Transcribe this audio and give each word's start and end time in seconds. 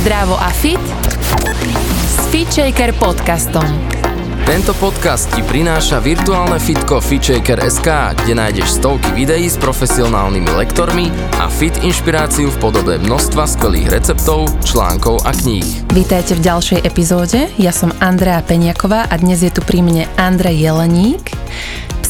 Zdravo 0.00 0.32
a 0.32 0.48
fit 0.48 0.80
s 2.08 2.24
FitShaker 2.32 2.96
podcastom. 2.96 3.68
Tento 4.48 4.72
podcast 4.80 5.28
ti 5.28 5.44
prináša 5.44 6.00
virtuálne 6.00 6.56
fitko 6.56 7.04
FitShaker.sk, 7.04 8.16
kde 8.24 8.32
nájdeš 8.32 8.80
stovky 8.80 9.12
videí 9.12 9.44
s 9.44 9.60
profesionálnymi 9.60 10.56
lektormi 10.56 11.12
a 11.36 11.52
fit 11.52 11.76
inšpiráciu 11.84 12.48
v 12.48 12.56
podobe 12.64 12.96
množstva 12.96 13.44
skvelých 13.44 13.92
receptov, 13.92 14.48
článkov 14.64 15.20
a 15.28 15.36
kníh. 15.36 15.92
Vítajte 15.92 16.32
v 16.32 16.48
ďalšej 16.48 16.80
epizóde. 16.80 17.52
Ja 17.60 17.68
som 17.68 17.92
Andrea 18.00 18.40
Peniaková 18.40 19.04
a 19.04 19.14
dnes 19.20 19.44
je 19.44 19.52
tu 19.52 19.60
pri 19.60 19.84
mne 19.84 20.08
Andrej 20.16 20.64
Jeleník 20.64 21.28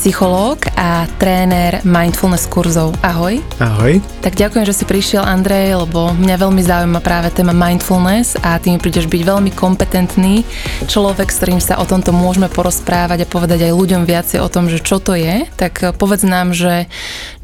psychológ 0.00 0.64
a 0.80 1.04
tréner 1.20 1.84
mindfulness 1.84 2.48
kurzov. 2.48 2.96
Ahoj. 3.04 3.36
Ahoj. 3.60 4.00
Tak 4.24 4.32
ďakujem, 4.32 4.64
že 4.64 4.72
si 4.72 4.88
prišiel, 4.88 5.20
Andrej, 5.20 5.76
lebo 5.76 6.16
mňa 6.16 6.40
veľmi 6.40 6.64
zaujíma 6.64 7.04
práve 7.04 7.28
téma 7.28 7.52
mindfulness 7.52 8.40
a 8.40 8.56
ty 8.56 8.72
mi 8.72 8.80
prídeš 8.80 9.04
byť 9.12 9.20
veľmi 9.20 9.52
kompetentný 9.52 10.48
človek, 10.88 11.28
s 11.28 11.36
ktorým 11.44 11.60
sa 11.60 11.76
o 11.76 11.84
tomto 11.84 12.16
môžeme 12.16 12.48
porozprávať 12.48 13.28
a 13.28 13.30
povedať 13.30 13.68
aj 13.68 13.76
ľuďom 13.76 14.08
viacej 14.08 14.40
o 14.40 14.48
tom, 14.48 14.72
že 14.72 14.80
čo 14.80 15.04
to 15.04 15.12
je. 15.12 15.44
Tak 15.60 15.92
povedz 16.00 16.24
nám, 16.24 16.56
že 16.56 16.88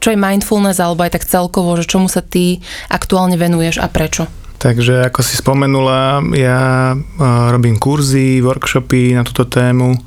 čo 0.01 0.17
je 0.17 0.17
mindfulness 0.17 0.81
alebo 0.81 1.05
aj 1.05 1.21
tak 1.21 1.29
celkovo, 1.29 1.77
že 1.77 1.85
čomu 1.85 2.09
sa 2.09 2.25
ty 2.25 2.65
aktuálne 2.89 3.37
venuješ 3.37 3.85
a 3.85 3.93
prečo. 3.93 4.33
Takže 4.57 5.13
ako 5.13 5.21
si 5.21 5.37
spomenula, 5.37 6.25
ja 6.33 6.97
robím 7.53 7.77
kurzy, 7.77 8.41
workshopy 8.41 9.13
na 9.13 9.29
túto 9.29 9.45
tému 9.45 10.01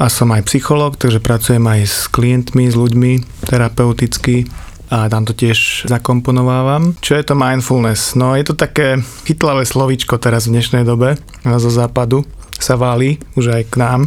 a 0.00 0.08
som 0.08 0.32
aj 0.32 0.48
psychológ, 0.48 0.96
takže 0.96 1.20
pracujem 1.20 1.60
aj 1.60 1.80
s 1.84 1.96
klientmi, 2.08 2.72
s 2.72 2.76
ľuďmi 2.76 3.44
terapeuticky 3.44 4.48
a 4.88 5.12
tam 5.12 5.28
to 5.28 5.36
tiež 5.36 5.84
zakomponovávam. 5.92 6.96
Čo 7.04 7.20
je 7.20 7.24
to 7.28 7.36
mindfulness? 7.36 8.16
No 8.16 8.32
je 8.32 8.48
to 8.48 8.56
také 8.56 9.04
chytlavé 9.28 9.68
slovíčko 9.68 10.16
teraz 10.16 10.48
v 10.48 10.56
dnešnej 10.56 10.88
dobe 10.88 11.20
zo 11.44 11.68
západu 11.68 12.24
sa 12.56 12.80
váli 12.80 13.20
už 13.36 13.60
aj 13.60 13.62
k 13.68 13.74
nám. 13.76 14.00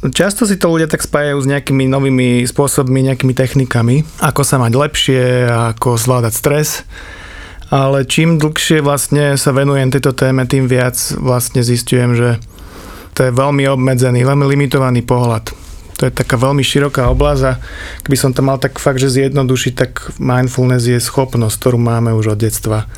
Často 0.00 0.50
si 0.50 0.58
to 0.58 0.72
ľudia 0.72 0.90
tak 0.90 1.04
spájajú 1.04 1.38
s 1.44 1.50
nejakými 1.50 1.84
novými 1.86 2.28
spôsobmi, 2.48 3.04
nejakými 3.04 3.36
technikami, 3.36 4.02
ako 4.18 4.42
sa 4.42 4.56
mať 4.58 4.72
lepšie, 4.72 5.22
ako 5.46 5.94
zvládať 5.94 6.32
stres. 6.34 6.68
Ale 7.70 8.02
čím 8.02 8.40
dlhšie 8.40 8.82
vlastne 8.82 9.38
sa 9.38 9.54
venujem 9.54 9.94
tejto 9.94 10.10
téme, 10.10 10.42
tým 10.48 10.66
viac 10.66 10.96
vlastne 11.20 11.62
zistujem, 11.62 12.18
že 12.18 12.28
to 13.20 13.28
je 13.28 13.36
veľmi 13.36 13.68
obmedzený, 13.68 14.24
veľmi 14.24 14.48
limitovaný 14.48 15.04
pohľad. 15.04 15.52
To 16.00 16.08
je 16.08 16.12
taká 16.16 16.40
veľmi 16.40 16.64
široká 16.64 17.12
oblasť 17.12 17.42
a 17.44 17.60
keby 18.00 18.16
som 18.16 18.32
to 18.32 18.40
mal 18.40 18.56
tak 18.56 18.80
fakt, 18.80 18.96
že 18.96 19.12
zjednodušiť, 19.12 19.72
tak 19.76 20.16
mindfulness 20.16 20.88
je 20.88 20.96
schopnosť, 20.96 21.60
ktorú 21.60 21.76
máme 21.76 22.16
už 22.16 22.32
od 22.32 22.40
detstva. 22.40 22.88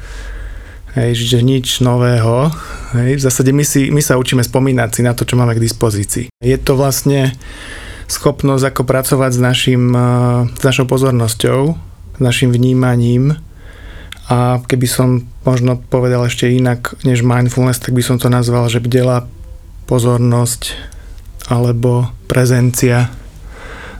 Hej, 0.94 1.18
že 1.26 1.42
nič 1.42 1.82
nového. 1.82 2.54
Hej, 2.94 3.18
v 3.18 3.22
zásade 3.26 3.50
my, 3.50 3.66
si, 3.66 3.90
my 3.90 3.98
sa 3.98 4.14
učíme 4.14 4.46
spomínať 4.46 4.90
si 4.94 5.00
na 5.02 5.10
to, 5.10 5.26
čo 5.26 5.34
máme 5.34 5.58
k 5.58 5.64
dispozícii. 5.66 6.30
Je 6.38 6.54
to 6.54 6.78
vlastne 6.78 7.34
schopnosť, 8.06 8.62
ako 8.70 8.82
pracovať 8.86 9.30
s, 9.34 9.40
našim, 9.42 9.90
s 10.54 10.62
našou 10.62 10.86
pozornosťou, 10.86 11.60
s 12.14 12.20
našim 12.22 12.54
vnímaním 12.54 13.42
a 14.30 14.62
keby 14.62 14.86
som 14.86 15.26
možno 15.42 15.82
povedal 15.82 16.30
ešte 16.30 16.46
inak 16.46 16.94
než 17.02 17.26
mindfulness, 17.26 17.82
tak 17.82 17.90
by 17.90 18.06
som 18.06 18.22
to 18.22 18.30
nazval, 18.30 18.70
že 18.70 18.78
bdela 18.78 19.26
pozornosť 19.86 20.92
alebo 21.50 22.10
prezencia 22.30 23.10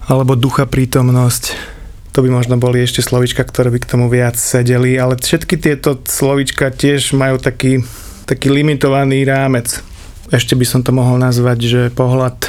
alebo 0.07 0.35
ducha 0.35 0.67
prítomnosť. 0.67 1.73
To 2.13 2.21
by 2.21 2.29
možno 2.29 2.61
boli 2.61 2.85
ešte 2.85 3.01
slovička, 3.01 3.41
ktoré 3.41 3.73
by 3.73 3.79
k 3.81 3.91
tomu 3.97 4.07
viac 4.13 4.37
sedeli, 4.37 5.01
ale 5.01 5.17
všetky 5.17 5.57
tieto 5.57 5.97
slovička 5.97 6.69
tiež 6.69 7.17
majú 7.17 7.41
taký, 7.41 7.81
taký 8.29 8.53
limitovaný 8.53 9.25
rámec. 9.25 9.81
Ešte 10.29 10.53
by 10.53 10.67
som 10.69 10.81
to 10.85 10.93
mohol 10.93 11.17
nazvať, 11.17 11.59
že 11.65 11.83
pohľad, 11.93 12.37
e, 12.45 12.49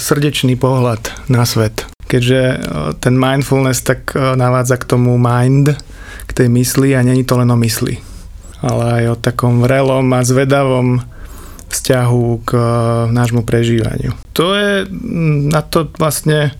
srdečný 0.00 0.56
pohľad 0.56 1.28
na 1.28 1.44
svet. 1.44 1.84
Keďže 2.08 2.40
e, 2.40 2.56
ten 2.96 3.12
mindfulness 3.12 3.84
tak 3.84 4.16
e, 4.16 4.36
navádza 4.40 4.80
k 4.80 4.88
tomu 4.88 5.20
mind, 5.20 5.76
k 6.24 6.30
tej 6.32 6.48
mysli 6.48 6.96
a 6.96 7.04
není 7.04 7.28
to 7.28 7.36
len 7.36 7.52
o 7.52 7.58
mysli, 7.60 8.00
ale 8.64 9.04
aj 9.04 9.04
o 9.12 9.20
takom 9.20 9.60
vrelom 9.60 10.08
a 10.16 10.24
zvedavom 10.24 11.04
vzťahu 11.72 12.24
k 12.44 12.50
eh, 12.54 12.64
nášmu 13.10 13.42
prežívaniu. 13.48 14.12
To 14.36 14.52
je 14.52 14.86
na 15.48 15.64
to 15.64 15.88
vlastne 15.96 16.52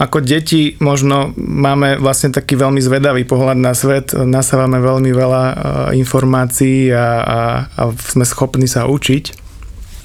ako 0.00 0.24
deti 0.24 0.80
možno 0.80 1.36
máme 1.36 2.00
vlastne 2.00 2.32
taký 2.32 2.56
veľmi 2.56 2.80
zvedavý 2.80 3.28
pohľad 3.28 3.60
na 3.60 3.76
svet, 3.76 4.16
nasávame 4.16 4.80
veľmi 4.80 5.12
veľa 5.12 5.44
eh, 5.44 5.56
informácií 6.00 6.88
a, 6.90 7.08
a, 7.20 7.40
a 7.76 7.82
sme 7.92 8.24
schopní 8.24 8.64
sa 8.64 8.88
učiť. 8.88 9.48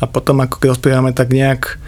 A 0.04 0.12
potom 0.12 0.44
ako 0.44 0.60
keď 0.60 0.68
dospievame 0.76 1.16
tak 1.16 1.32
nejak 1.32 1.80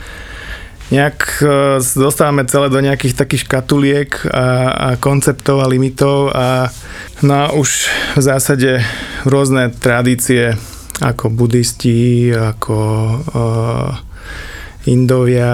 nejak 0.88 1.44
eh, 1.44 1.84
dostávame 1.84 2.48
celé 2.48 2.72
do 2.72 2.80
nejakých 2.80 3.20
takých 3.20 3.44
škatuliek 3.44 4.10
a, 4.32 4.48
a 4.72 4.88
konceptov 4.96 5.60
a 5.60 5.68
limitov 5.68 6.32
a 6.32 6.72
no 7.28 7.34
a 7.36 7.46
už 7.52 7.92
v 8.16 8.22
zásade 8.24 8.80
rôzne 9.28 9.68
tradície 9.76 10.56
ako 11.04 11.30
buddhisti, 11.30 12.34
ako 12.34 12.78
uh, 13.34 13.92
Indovia, 14.88 15.52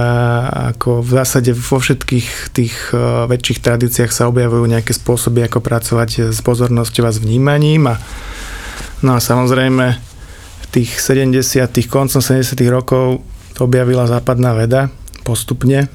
ako 0.72 1.02
v 1.02 1.10
zásade 1.10 1.52
vo 1.58 1.82
všetkých 1.82 2.54
tých 2.54 2.76
uh, 2.94 3.26
väčších 3.26 3.60
tradíciách 3.66 4.14
sa 4.14 4.30
objavujú 4.30 4.64
nejaké 4.70 4.94
spôsoby, 4.94 5.44
ako 5.50 5.60
pracovať 5.60 6.32
s 6.32 6.40
pozornosťou 6.46 7.04
a 7.10 7.12
s 7.12 7.20
vnímaním. 7.20 7.90
A, 7.90 7.98
no 9.02 9.18
a 9.18 9.20
samozrejme 9.20 9.86
v 10.64 10.66
tých 10.70 11.02
70 11.02 11.66
tých 11.74 11.88
koncom 11.90 12.22
70 12.22 12.56
rokov 12.70 13.26
objavila 13.58 14.06
západná 14.06 14.54
veda 14.54 14.94
postupne 15.26 15.90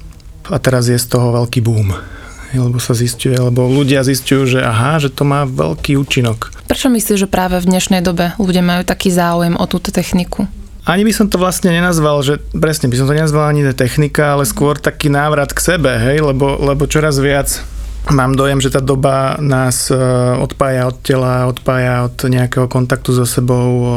a 0.48 0.56
teraz 0.58 0.90
je 0.90 0.98
z 0.98 1.06
toho 1.06 1.30
veľký 1.34 1.62
boom 1.62 2.17
lebo 2.56 2.80
sa 2.80 2.96
zistuje, 2.96 3.36
lebo 3.36 3.68
ľudia 3.68 4.00
zistujú, 4.00 4.56
že 4.56 4.60
aha, 4.64 5.02
že 5.02 5.12
to 5.12 5.28
má 5.28 5.44
veľký 5.44 6.00
účinok. 6.00 6.52
Prečo 6.64 6.88
myslíš, 6.88 7.24
že 7.24 7.28
práve 7.28 7.60
v 7.60 7.68
dnešnej 7.68 8.00
dobe 8.00 8.32
ľudia 8.40 8.64
majú 8.64 8.84
taký 8.88 9.12
záujem 9.12 9.56
o 9.56 9.64
túto 9.68 9.92
techniku? 9.92 10.48
Ani 10.88 11.04
by 11.04 11.12
som 11.12 11.28
to 11.28 11.36
vlastne 11.36 11.68
nenazval, 11.68 12.24
že 12.24 12.40
presne 12.56 12.88
by 12.88 12.96
som 12.96 13.04
to 13.04 13.12
nenazval 13.12 13.44
ani 13.52 13.60
technika, 13.76 14.32
ale 14.32 14.48
skôr 14.48 14.80
taký 14.80 15.12
návrat 15.12 15.52
k 15.52 15.60
sebe, 15.60 15.92
hej, 16.00 16.24
lebo, 16.24 16.56
lebo 16.64 16.88
čoraz 16.88 17.20
viac 17.20 17.60
mám 18.08 18.32
dojem, 18.32 18.56
že 18.56 18.72
tá 18.72 18.80
doba 18.80 19.36
nás 19.36 19.92
e, 19.92 19.96
odpája 20.40 20.88
od 20.88 20.96
tela, 21.04 21.44
odpája 21.44 22.08
od 22.08 22.16
nejakého 22.16 22.64
kontaktu 22.64 23.12
so 23.12 23.28
sebou, 23.28 23.68
e, 23.84 23.88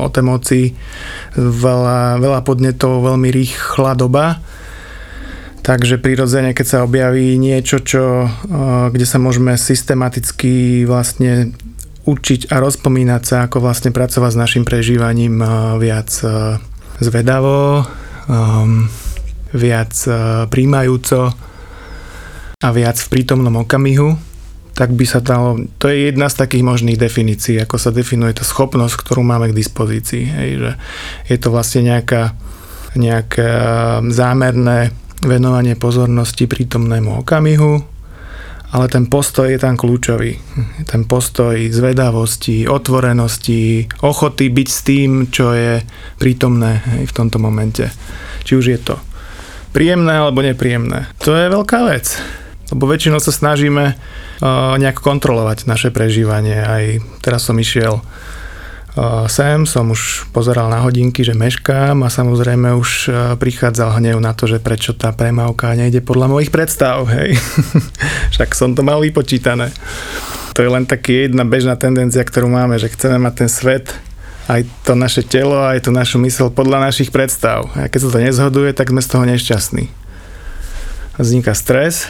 od 0.00 0.12
emócií, 0.16 0.72
veľa, 1.36 2.16
veľa 2.16 2.40
podnetov, 2.48 3.04
veľmi 3.04 3.28
rýchla 3.28 3.92
doba 3.92 4.40
Takže 5.68 6.00
prirodzene, 6.00 6.56
keď 6.56 6.64
sa 6.66 6.78
objaví 6.88 7.36
niečo, 7.36 7.84
čo, 7.84 8.24
eh, 8.24 8.88
kde 8.88 9.04
sa 9.04 9.20
môžeme 9.20 9.52
systematicky 9.52 10.88
vlastne 10.88 11.52
učiť 12.08 12.48
a 12.48 12.56
rozpomínať 12.56 13.22
sa, 13.28 13.36
ako 13.44 13.60
vlastne 13.60 13.92
pracovať 13.92 14.32
s 14.32 14.40
našim 14.40 14.64
prežívaním 14.64 15.44
eh, 15.44 15.48
viac 15.76 16.08
eh, 16.24 16.56
zvedavo, 17.04 17.84
ehm, 18.32 18.88
viac 19.52 19.92
príjmajúco 20.52 21.36
a 22.58 22.68
viac 22.72 22.96
v 23.00 23.10
prítomnom 23.12 23.64
okamihu, 23.64 24.16
tak 24.72 24.92
by 24.92 25.04
sa 25.08 25.24
dalo, 25.24 25.56
to 25.80 25.88
je 25.88 26.12
jedna 26.12 26.28
z 26.28 26.36
takých 26.36 26.64
možných 26.64 27.00
definícií, 27.00 27.56
ako 27.60 27.76
sa 27.80 27.88
definuje 27.92 28.36
tá 28.36 28.44
schopnosť, 28.44 28.92
ktorú 29.04 29.24
máme 29.24 29.48
k 29.52 29.56
dispozícii. 29.56 30.24
Hej, 30.28 30.50
že 30.60 30.72
je 31.32 31.36
to 31.40 31.48
vlastne 31.48 31.88
nejaká, 31.88 32.36
nejaké 32.92 33.48
zámerné 34.12 34.92
venovanie 35.24 35.74
pozornosti 35.74 36.46
prítomnému 36.46 37.22
okamihu, 37.22 37.82
ale 38.68 38.86
ten 38.92 39.08
postoj 39.08 39.48
je 39.48 39.56
tam 39.56 39.80
kľúčový. 39.80 40.36
Ten 40.84 41.08
postoj 41.08 41.56
zvedavosti, 41.72 42.68
otvorenosti, 42.68 43.88
ochoty 44.04 44.52
byť 44.52 44.68
s 44.68 44.80
tým, 44.84 45.10
čo 45.32 45.56
je 45.56 45.80
prítomné 46.20 46.84
v 47.08 47.12
tomto 47.16 47.40
momente. 47.40 47.88
Či 48.44 48.52
už 48.60 48.66
je 48.68 48.80
to 48.80 48.96
príjemné 49.72 50.20
alebo 50.20 50.44
nepríjemné. 50.44 51.08
To 51.24 51.32
je 51.32 51.48
veľká 51.48 51.80
vec. 51.88 52.20
Lebo 52.68 52.84
väčšinou 52.84 53.24
sa 53.24 53.32
snažíme 53.32 53.96
nejak 54.76 55.00
kontrolovať 55.00 55.64
naše 55.64 55.88
prežívanie. 55.88 56.60
Aj 56.60 56.84
teraz 57.24 57.48
som 57.48 57.56
išiel 57.56 58.04
sem, 59.28 59.68
som 59.68 59.90
už 59.92 60.26
pozeral 60.32 60.72
na 60.72 60.82
hodinky, 60.82 61.22
že 61.22 61.36
meškám 61.36 62.02
a 62.02 62.08
samozrejme 62.08 62.74
už 62.74 63.12
prichádzal 63.36 64.00
hnev 64.00 64.18
na 64.18 64.32
to, 64.32 64.48
že 64.48 64.58
prečo 64.58 64.96
tá 64.96 65.14
premávka 65.14 65.76
nejde 65.76 66.02
podľa 66.02 66.26
mojich 66.26 66.50
predstav, 66.50 67.06
hej. 67.12 67.36
Však 68.34 68.56
som 68.56 68.72
to 68.74 68.82
mal 68.82 68.98
vypočítané. 69.04 69.70
To 70.56 70.64
je 70.64 70.70
len 70.72 70.88
taký 70.88 71.30
jedna 71.30 71.46
bežná 71.46 71.78
tendencia, 71.78 72.24
ktorú 72.24 72.50
máme, 72.50 72.80
že 72.80 72.90
chceme 72.90 73.20
mať 73.22 73.34
ten 73.44 73.50
svet 73.50 73.86
aj 74.48 74.64
to 74.82 74.96
naše 74.96 75.20
telo, 75.28 75.60
aj 75.60 75.84
tú 75.84 75.92
našu 75.92 76.16
mysl 76.24 76.48
podľa 76.48 76.88
našich 76.88 77.12
predstav. 77.12 77.68
A 77.76 77.92
keď 77.92 78.00
sa 78.00 78.12
to 78.16 78.24
nezhoduje, 78.24 78.72
tak 78.72 78.88
sme 78.88 79.04
z 79.04 79.08
toho 79.12 79.24
nešťastní. 79.28 79.84
Vzniká 81.20 81.52
stres, 81.52 82.08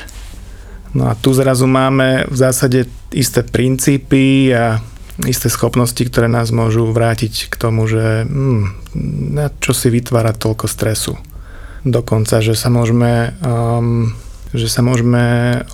no 0.94 1.11
a 1.11 1.19
tu 1.19 1.35
zrazu 1.35 1.67
máme 1.67 2.31
v 2.31 2.37
zásade 2.38 2.87
isté 3.11 3.43
princípy 3.43 4.55
a 4.55 4.79
isté 5.26 5.50
schopnosti, 5.50 5.99
ktoré 5.99 6.31
nás 6.31 6.55
môžu 6.55 6.87
vrátiť 6.94 7.50
k 7.50 7.55
tomu, 7.59 7.91
že 7.91 8.23
hm, 8.29 8.62
na 9.35 9.50
čo 9.59 9.75
si 9.75 9.91
vytvára 9.91 10.37
toľko 10.37 10.70
stresu. 10.70 11.19
Dokonca, 11.82 12.38
že 12.38 12.55
sa 12.55 12.70
môžeme 12.70 13.35
um, 13.43 14.15
že 14.53 14.69
sa 14.73 14.81
môžeme 14.81 15.25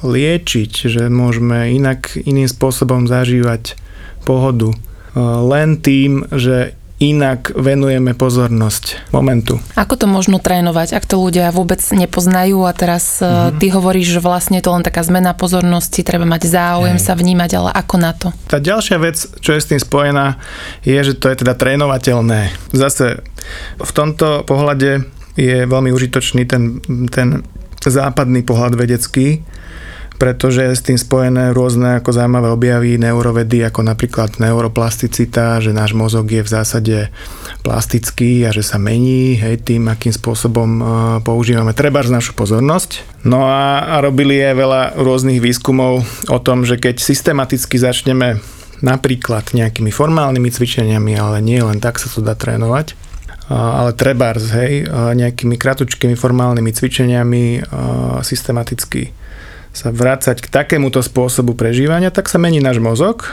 liečiť, 0.02 0.72
že 0.90 1.02
môžeme 1.06 1.70
inak, 1.78 2.18
iným 2.18 2.50
spôsobom 2.50 3.06
zažívať 3.06 3.78
pohodu. 4.26 4.74
Uh, 5.14 5.46
len 5.46 5.78
tým, 5.78 6.26
že 6.34 6.74
inak 7.02 7.50
venujeme 7.58 8.14
pozornosť 8.14 9.10
momentu. 9.10 9.58
Ako 9.74 9.98
to 9.98 10.06
možno 10.06 10.38
trénovať, 10.38 10.94
ak 10.94 11.04
to 11.10 11.18
ľudia 11.18 11.50
vôbec 11.50 11.82
nepoznajú 11.82 12.62
a 12.62 12.72
teraz 12.72 13.18
mm-hmm. 13.18 13.58
ty 13.58 13.66
hovoríš, 13.74 14.18
že 14.18 14.20
vlastne 14.22 14.62
to 14.62 14.70
len 14.70 14.86
taká 14.86 15.02
zmena 15.02 15.34
pozornosti, 15.34 16.06
treba 16.06 16.22
mať 16.22 16.46
záujem 16.46 16.98
Hej. 16.98 17.04
sa 17.04 17.18
vnímať, 17.18 17.50
ale 17.58 17.70
ako 17.74 17.94
na 17.98 18.12
to? 18.14 18.30
Tá 18.46 18.62
ďalšia 18.62 18.96
vec, 19.02 19.18
čo 19.42 19.50
je 19.52 19.60
s 19.60 19.70
tým 19.74 19.80
spojená, 19.82 20.38
je, 20.86 20.96
že 21.02 21.18
to 21.18 21.26
je 21.34 21.42
teda 21.42 21.58
trénovateľné. 21.58 22.54
Zase 22.70 23.26
v 23.82 23.90
tomto 23.90 24.46
pohľade 24.46 25.02
je 25.34 25.66
veľmi 25.66 25.90
užitočný 25.90 26.46
ten, 26.46 26.78
ten 27.10 27.42
západný 27.82 28.46
pohľad 28.46 28.78
vedecký, 28.78 29.42
pretože 30.14 30.62
s 30.62 30.80
tým 30.80 30.94
spojené 30.94 31.50
rôzne 31.50 31.98
ako 31.98 32.14
zaujímavé 32.14 32.48
objavy 32.54 32.90
neurovedy, 32.96 33.66
ako 33.66 33.82
napríklad 33.82 34.38
neuroplasticita, 34.38 35.58
že 35.58 35.74
náš 35.74 35.92
mozog 35.92 36.30
je 36.30 36.42
v 36.42 36.50
zásade 36.50 36.96
plastický 37.66 38.46
a 38.46 38.54
že 38.54 38.62
sa 38.62 38.78
mení 38.78 39.34
hej, 39.34 39.58
tým, 39.60 39.90
akým 39.90 40.14
spôsobom 40.14 40.70
uh, 40.78 40.86
používame 41.24 41.74
treba 41.74 42.06
našu 42.06 42.36
pozornosť. 42.36 43.24
No 43.26 43.48
a, 43.48 43.82
a 43.82 44.04
robili 44.04 44.38
aj 44.38 44.54
veľa 44.54 44.82
rôznych 45.00 45.40
výskumov 45.42 46.06
o 46.30 46.38
tom, 46.38 46.62
že 46.62 46.78
keď 46.78 47.00
systematicky 47.00 47.80
začneme 47.80 48.38
napríklad 48.84 49.56
nejakými 49.56 49.88
formálnymi 49.88 50.50
cvičeniami, 50.52 51.16
ale 51.16 51.40
nie 51.40 51.58
len 51.58 51.80
tak 51.80 51.96
sa 51.96 52.12
to 52.12 52.20
dá 52.20 52.36
trénovať, 52.36 52.92
ale 53.48 53.96
trebárs, 53.96 54.52
hej, 54.52 54.88
nejakými 54.88 55.56
kratučkými 55.56 56.16
formálnymi 56.16 56.70
cvičeniami 56.72 57.64
systematicky 58.20 59.23
sa 59.74 59.90
vrácať 59.90 60.38
k 60.38 60.48
takémuto 60.48 61.02
spôsobu 61.02 61.58
prežívania, 61.58 62.14
tak 62.14 62.30
sa 62.30 62.38
mení 62.38 62.62
náš 62.62 62.78
mozog 62.78 63.26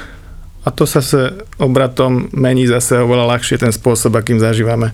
a 0.61 0.69
to 0.69 0.85
sa 0.85 1.01
sa 1.01 1.33
obratom 1.57 2.29
mení 2.33 2.69
zase 2.69 3.01
oveľa 3.01 3.38
ľahšie 3.38 3.61
ten 3.61 3.73
spôsob, 3.73 4.13
akým 4.13 4.38
zažívame 4.38 4.93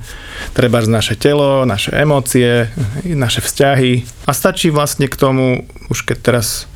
treba 0.52 0.80
naše 0.84 1.20
telo, 1.20 1.68
naše 1.68 1.92
emócie, 1.92 2.72
naše 3.04 3.44
vzťahy. 3.44 4.04
A 4.28 4.32
stačí 4.32 4.72
vlastne 4.72 5.12
k 5.12 5.16
tomu, 5.16 5.68
už 5.92 6.08
keď 6.08 6.18
teraz 6.24 6.68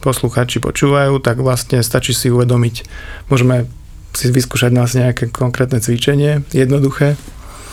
poslucháči 0.00 0.64
počúvajú, 0.64 1.20
tak 1.20 1.40
vlastne 1.44 1.84
stačí 1.84 2.16
si 2.16 2.32
uvedomiť, 2.32 2.88
môžeme 3.28 3.68
si 4.16 4.32
vyskúšať 4.32 4.72
vlastne 4.72 5.08
nejaké 5.08 5.28
konkrétne 5.28 5.80
cvičenie, 5.84 6.44
jednoduché. 6.56 7.20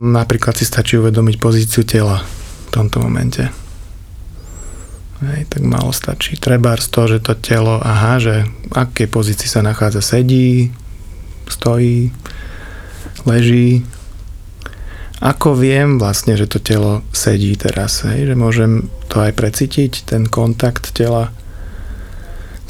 Napríklad 0.03 0.59
si 0.59 0.67
stačí 0.67 0.99
uvedomiť 0.99 1.35
pozíciu 1.39 1.87
tela 1.87 2.19
v 2.67 2.69
tomto 2.75 2.99
momente. 2.99 3.64
Hej, 5.23 5.47
tak 5.47 5.63
málo 5.63 5.95
stačí. 5.95 6.35
Treba 6.35 6.75
z 6.75 6.91
toho, 6.91 7.07
že 7.07 7.23
to 7.23 7.39
telo, 7.39 7.79
aha, 7.79 8.19
že 8.19 8.43
v 8.67 8.73
akej 8.75 9.07
pozícii 9.07 9.47
sa 9.47 9.63
nachádza, 9.63 10.03
sedí, 10.03 10.75
stojí, 11.47 12.11
leží. 13.23 13.87
Ako 15.23 15.55
viem 15.55 15.95
vlastne, 15.95 16.35
že 16.35 16.51
to 16.51 16.59
telo 16.59 16.99
sedí 17.15 17.55
teraz, 17.55 18.03
hej, 18.03 18.27
že 18.27 18.35
môžem 18.35 18.91
to 19.07 19.23
aj 19.23 19.31
precítiť, 19.31 20.03
ten 20.03 20.27
kontakt 20.27 20.91
tela, 20.91 21.31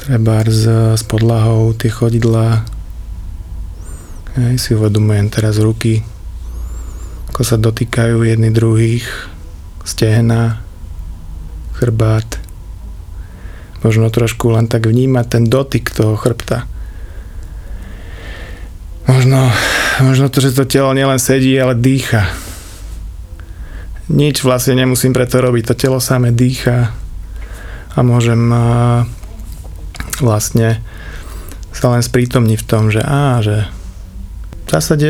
treba 0.06 0.46
s, 0.46 0.70
s 0.94 1.02
podlahou, 1.02 1.74
tie 1.74 1.90
chodidlá, 1.90 2.62
hej, 4.38 4.54
si 4.62 4.70
uvedomujem 4.78 5.26
teraz 5.34 5.58
ruky, 5.58 6.06
ako 7.34 7.42
sa 7.42 7.58
dotýkajú 7.58 8.22
jedni 8.22 8.54
druhých, 8.54 9.04
stehna, 9.82 10.65
chrbát. 11.76 12.26
Možno 13.84 14.08
trošku 14.08 14.50
len 14.50 14.66
tak 14.66 14.88
vnímať 14.88 15.26
ten 15.28 15.44
dotyk 15.46 15.92
toho 15.92 16.16
chrbta. 16.16 16.64
Možno, 19.06 19.54
možno 20.02 20.26
to, 20.26 20.42
že 20.42 20.56
to 20.56 20.66
telo 20.66 20.90
nielen 20.90 21.22
sedí, 21.22 21.54
ale 21.54 21.78
dýcha. 21.78 22.26
Nič 24.10 24.42
vlastne 24.42 24.74
nemusím 24.74 25.14
preto 25.14 25.38
robiť. 25.38 25.70
To 25.70 25.74
telo 25.78 25.98
samé 26.02 26.34
dýcha 26.34 26.90
a 27.96 27.98
môžem 28.04 28.50
vlastne 30.20 30.82
sa 31.72 31.92
len 31.92 32.00
sprítomniť 32.00 32.58
v 32.60 32.68
tom, 32.68 32.88
že 32.88 33.04
á, 33.04 33.40
že 33.44 33.68
v 34.64 34.68
zásade 34.68 35.08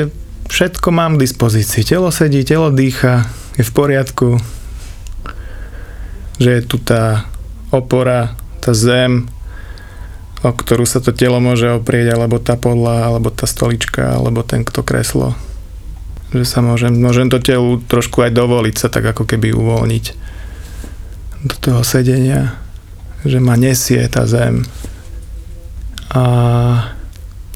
všetko 0.50 0.88
mám 0.90 1.16
k 1.16 1.26
dispozícii. 1.26 1.86
Telo 1.86 2.10
sedí, 2.10 2.42
telo 2.42 2.74
dýcha, 2.74 3.26
je 3.56 3.62
v 3.62 3.72
poriadku, 3.72 4.38
že 6.36 6.60
je 6.60 6.62
tu 6.64 6.76
tá 6.76 7.28
opora, 7.72 8.36
tá 8.60 8.76
zem, 8.76 9.28
o 10.44 10.50
ktorú 10.52 10.84
sa 10.84 11.00
to 11.00 11.10
telo 11.10 11.40
môže 11.40 11.66
oprieť, 11.80 12.14
alebo 12.14 12.38
tá 12.38 12.54
podla, 12.54 13.08
alebo 13.08 13.32
tá 13.32 13.48
stolička, 13.48 14.16
alebo 14.16 14.44
ten 14.44 14.62
kto 14.62 14.84
kreslo. 14.84 15.34
Že 16.34 16.44
sa 16.44 16.60
môžem, 16.60 16.92
môžem 16.92 17.32
to 17.32 17.40
telu 17.40 17.80
trošku 17.80 18.20
aj 18.22 18.34
dovoliť 18.34 18.74
sa 18.76 18.88
tak 18.92 19.06
ako 19.06 19.24
keby 19.24 19.54
uvoľniť 19.54 20.04
do 21.46 21.56
toho 21.56 21.80
sedenia, 21.86 22.58
že 23.22 23.38
ma 23.38 23.54
nesie 23.54 24.02
tá 24.10 24.26
zem. 24.26 24.66
A, 26.10 26.24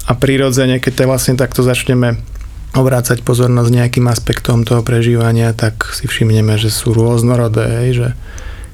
a 0.07 0.13
prirodzene, 0.19 0.83
keď 0.83 0.93
to 0.95 1.11
vlastne 1.11 1.35
takto 1.39 1.63
začneme 1.63 2.19
obrácať 2.71 3.27
pozornosť 3.27 3.71
nejakým 3.71 4.07
aspektom 4.07 4.63
toho 4.63 4.87
prežívania, 4.87 5.51
tak 5.51 5.91
si 5.91 6.07
všimneme, 6.07 6.55
že 6.55 6.71
sú 6.71 6.95
rôznorodé, 6.95 7.91
že 7.91 8.15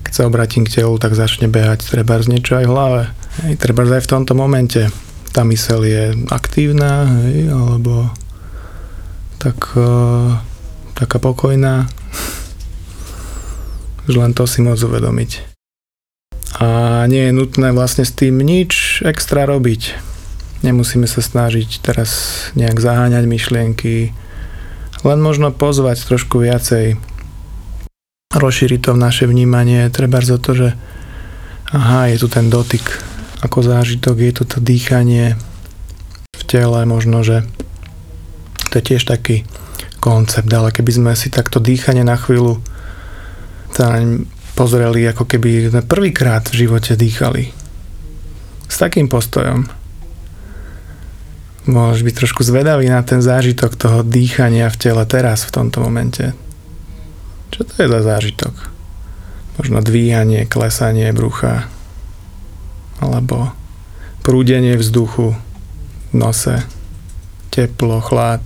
keď 0.07 0.13
sa 0.15 0.31
obratím 0.31 0.63
k 0.63 0.79
telu, 0.79 0.95
tak 1.03 1.19
začne 1.19 1.51
behať 1.51 1.91
treba 1.91 2.23
z 2.23 2.31
niečo 2.31 2.55
aj 2.55 2.67
v 2.71 2.71
hlave. 2.71 3.03
Hej, 3.43 3.59
treba 3.59 3.83
aj 3.83 4.07
v 4.07 4.13
tomto 4.15 4.39
momente. 4.39 4.87
Tá 5.35 5.43
myseľ 5.43 5.81
je 5.83 6.03
aktívna, 6.31 7.11
hej, 7.27 7.51
alebo 7.51 8.15
tak, 9.43 9.75
uh, 9.75 10.39
taká 10.95 11.19
pokojná. 11.19 11.91
Už 14.07 14.15
len 14.23 14.31
to 14.31 14.47
si 14.47 14.63
môcť 14.63 14.87
uvedomiť. 14.87 15.31
A 16.63 17.03
nie 17.11 17.27
je 17.27 17.35
nutné 17.35 17.75
vlastne 17.75 18.07
s 18.07 18.15
tým 18.15 18.39
nič 18.39 19.03
extra 19.03 19.43
robiť. 19.43 19.99
Nemusíme 20.63 21.11
sa 21.11 21.19
snažiť 21.19 21.83
teraz 21.83 22.11
nejak 22.55 22.79
zaháňať 22.79 23.27
myšlienky, 23.27 24.15
len 25.03 25.19
možno 25.19 25.51
pozvať 25.51 26.07
trošku 26.07 26.47
viacej 26.47 26.95
rozšíriť 28.37 28.81
to 28.85 28.91
v 28.93 29.03
naše 29.03 29.25
vnímanie, 29.25 29.89
treba 29.89 30.21
za 30.21 30.37
to, 30.37 30.53
že 30.53 30.69
aha, 31.73 32.13
je 32.13 32.21
tu 32.21 32.29
ten 32.29 32.53
dotyk 32.53 32.85
ako 33.41 33.65
zážitok, 33.65 34.17
je 34.21 34.33
tu 34.33 34.45
to 34.45 34.59
dýchanie 34.61 35.37
v 36.37 36.43
tele, 36.45 36.85
možno, 36.85 37.25
že 37.25 37.49
to 38.71 38.79
je 38.81 38.95
tiež 38.95 39.09
taký 39.09 39.49
koncept, 39.99 40.49
ale 40.53 40.71
keby 40.71 40.93
sme 40.93 41.13
si 41.17 41.33
takto 41.33 41.59
dýchanie 41.59 42.05
na 42.05 42.15
chvíľu 42.15 42.61
pozreli, 44.57 45.05
ako 45.05 45.29
keby 45.29 45.69
sme 45.69 45.83
prvýkrát 45.85 46.49
v 46.49 46.65
živote 46.65 46.97
dýchali. 46.97 47.53
S 48.67 48.77
takým 48.81 49.07
postojom. 49.13 49.69
Môžeš 51.69 52.01
byť 52.07 52.15
trošku 52.15 52.41
zvedavý 52.47 52.89
na 52.89 53.03
ten 53.05 53.21
zážitok 53.21 53.77
toho 53.77 53.99
dýchania 54.07 54.73
v 54.73 54.81
tele 54.81 55.05
teraz, 55.05 55.45
v 55.45 55.55
tomto 55.55 55.85
momente. 55.85 56.46
Čo 57.51 57.61
to 57.67 57.73
je 57.83 57.87
za 57.89 58.01
zážitok? 58.03 58.55
Možno 59.57 59.81
dvíhanie, 59.81 60.45
klesanie 60.45 61.13
brucha 61.17 61.69
alebo 63.01 63.53
prúdenie 64.25 64.75
vzduchu 64.77 65.37
v 66.11 66.15
nose, 66.17 66.65
teplo, 67.55 68.01
chlad. 68.01 68.43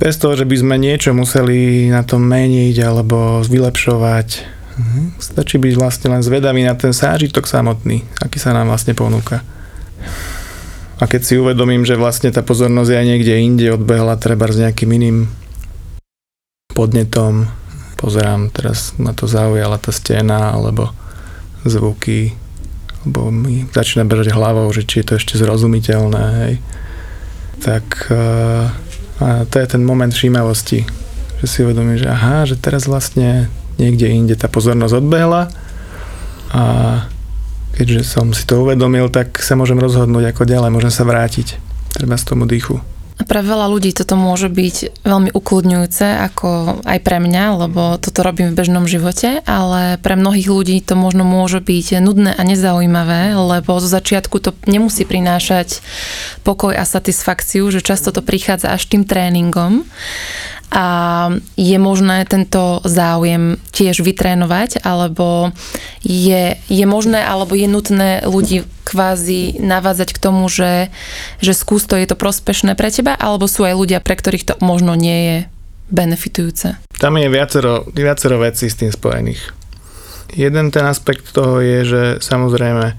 Bez 0.00 0.18
toho, 0.18 0.34
že 0.34 0.48
by 0.48 0.56
sme 0.58 0.76
niečo 0.80 1.14
museli 1.14 1.86
na 1.92 2.02
tom 2.02 2.26
meniť 2.26 2.76
alebo 2.82 3.46
vylepšovať. 3.46 4.28
Mhm. 4.72 5.00
Stačí 5.20 5.60
byť 5.60 5.74
vlastne 5.76 6.16
len 6.16 6.24
zvedavý 6.24 6.64
na 6.64 6.74
ten 6.74 6.90
zážitok 6.90 7.44
samotný, 7.44 8.02
aký 8.18 8.40
sa 8.40 8.56
nám 8.56 8.72
vlastne 8.72 8.96
ponúka. 8.96 9.44
A 11.02 11.10
keď 11.10 11.22
si 11.26 11.34
uvedomím, 11.34 11.82
že 11.82 11.98
vlastne 11.98 12.30
tá 12.30 12.46
pozornosť 12.46 12.90
aj 12.94 13.04
niekde 13.04 13.34
inde 13.42 13.66
odbehla 13.74 14.14
treba 14.22 14.46
s 14.46 14.58
nejakým 14.62 14.90
iným 14.92 15.18
podnetom, 16.72 17.50
pozerám, 18.02 18.50
teraz 18.50 18.98
ma 18.98 19.14
to 19.14 19.30
zaujala 19.30 19.78
tá 19.78 19.94
stena, 19.94 20.50
alebo 20.50 20.90
zvuky, 21.62 22.34
alebo 23.06 23.30
mi 23.30 23.70
začína 23.70 24.02
bežať 24.02 24.34
hlavou, 24.34 24.66
že 24.74 24.82
či 24.82 25.00
je 25.00 25.06
to 25.06 25.12
ešte 25.22 25.38
zrozumiteľné, 25.38 26.24
hej. 26.42 26.54
Tak 27.62 28.10
uh, 28.10 28.66
a 29.22 29.46
to 29.46 29.62
je 29.62 29.66
ten 29.70 29.86
moment 29.86 30.10
všímavosti, 30.10 30.82
že 31.38 31.46
si 31.46 31.62
uvedomím, 31.62 31.94
že 31.94 32.10
aha, 32.10 32.42
že 32.42 32.58
teraz 32.58 32.90
vlastne 32.90 33.46
niekde 33.78 34.10
inde 34.10 34.34
tá 34.34 34.50
pozornosť 34.50 34.98
odbehla 34.98 35.46
a 36.50 36.64
keďže 37.78 38.02
som 38.02 38.34
si 38.34 38.42
to 38.44 38.66
uvedomil, 38.66 39.06
tak 39.08 39.38
sa 39.38 39.54
môžem 39.54 39.78
rozhodnúť 39.78 40.34
ako 40.34 40.42
ďalej, 40.42 40.74
môžem 40.74 40.92
sa 40.92 41.06
vrátiť 41.06 41.56
treba 41.94 42.18
z 42.18 42.24
tomu 42.26 42.50
dýchu. 42.50 42.82
Pre 43.12 43.40
veľa 43.44 43.68
ľudí 43.68 43.92
toto 43.92 44.16
môže 44.16 44.48
byť 44.48 45.04
veľmi 45.04 45.30
ukludňujúce, 45.36 46.06
ako 46.32 46.80
aj 46.82 46.98
pre 47.04 47.20
mňa, 47.20 47.44
lebo 47.64 48.00
toto 48.00 48.24
robím 48.24 48.50
v 48.50 48.58
bežnom 48.58 48.88
živote, 48.88 49.44
ale 49.44 50.00
pre 50.00 50.16
mnohých 50.16 50.48
ľudí 50.48 50.76
to 50.80 50.96
možno 50.96 51.22
môže 51.22 51.60
byť 51.60 52.00
nudné 52.00 52.32
a 52.32 52.42
nezaujímavé, 52.42 53.36
lebo 53.36 53.78
zo 53.78 53.88
začiatku 53.88 54.40
to 54.40 54.56
nemusí 54.64 55.04
prinášať 55.04 55.84
pokoj 56.42 56.72
a 56.72 56.88
satisfakciu, 56.88 57.68
že 57.68 57.84
často 57.84 58.10
to 58.10 58.24
prichádza 58.24 58.72
až 58.72 58.88
tým 58.88 59.04
tréningom. 59.04 59.84
A 60.72 61.28
je 61.52 61.76
možné 61.76 62.24
tento 62.24 62.80
záujem 62.88 63.60
tiež 63.76 64.00
vytrénovať, 64.00 64.80
alebo 64.80 65.52
je, 66.00 66.56
je 66.56 66.84
možné, 66.88 67.20
alebo 67.20 67.52
je 67.52 67.68
nutné 67.68 68.24
ľudí 68.24 68.64
kvázi 68.82 69.58
navádzať 69.62 70.10
k 70.14 70.22
tomu, 70.22 70.46
že, 70.50 70.90
že 71.38 71.54
skús 71.54 71.86
to, 71.86 71.94
je 71.94 72.06
to 72.06 72.18
prospešné 72.18 72.74
pre 72.74 72.90
teba, 72.90 73.14
alebo 73.14 73.46
sú 73.46 73.62
aj 73.62 73.78
ľudia, 73.78 73.98
pre 74.02 74.18
ktorých 74.18 74.48
to 74.52 74.54
možno 74.60 74.98
nie 74.98 75.18
je 75.22 75.36
benefitujúce? 75.92 76.78
Tam 76.98 77.14
je 77.18 77.28
viacero, 77.28 77.86
viacero 77.92 78.40
vecí 78.40 78.66
s 78.66 78.78
tým 78.78 78.90
spojených. 78.90 79.52
Jeden 80.32 80.72
ten 80.72 80.88
aspekt 80.88 81.28
toho 81.30 81.60
je, 81.60 81.78
že 81.84 82.02
samozrejme 82.24 82.96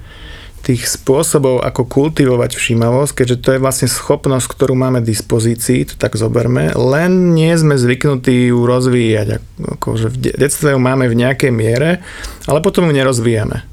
tých 0.64 0.88
spôsobov, 0.88 1.60
ako 1.60 1.84
kultivovať 1.84 2.56
všímavosť, 2.56 3.12
keďže 3.12 3.38
to 3.44 3.50
je 3.52 3.60
vlastne 3.60 3.90
schopnosť, 3.92 4.48
ktorú 4.48 4.80
máme 4.80 5.04
v 5.04 5.12
dispozícii, 5.12 5.92
to 5.92 5.96
tak 6.00 6.16
zoberme, 6.16 6.72
len 6.72 7.36
nie 7.36 7.52
sme 7.60 7.76
zvyknutí 7.76 8.48
ju 8.48 8.64
rozvíjať. 8.64 9.44
Akože 9.60 10.08
v 10.08 10.40
detstve 10.40 10.72
ju 10.72 10.80
máme 10.80 11.12
v 11.12 11.20
nejakej 11.20 11.52
miere, 11.52 12.00
ale 12.48 12.64
potom 12.64 12.88
ju 12.88 12.96
nerozvíjame. 12.96 13.73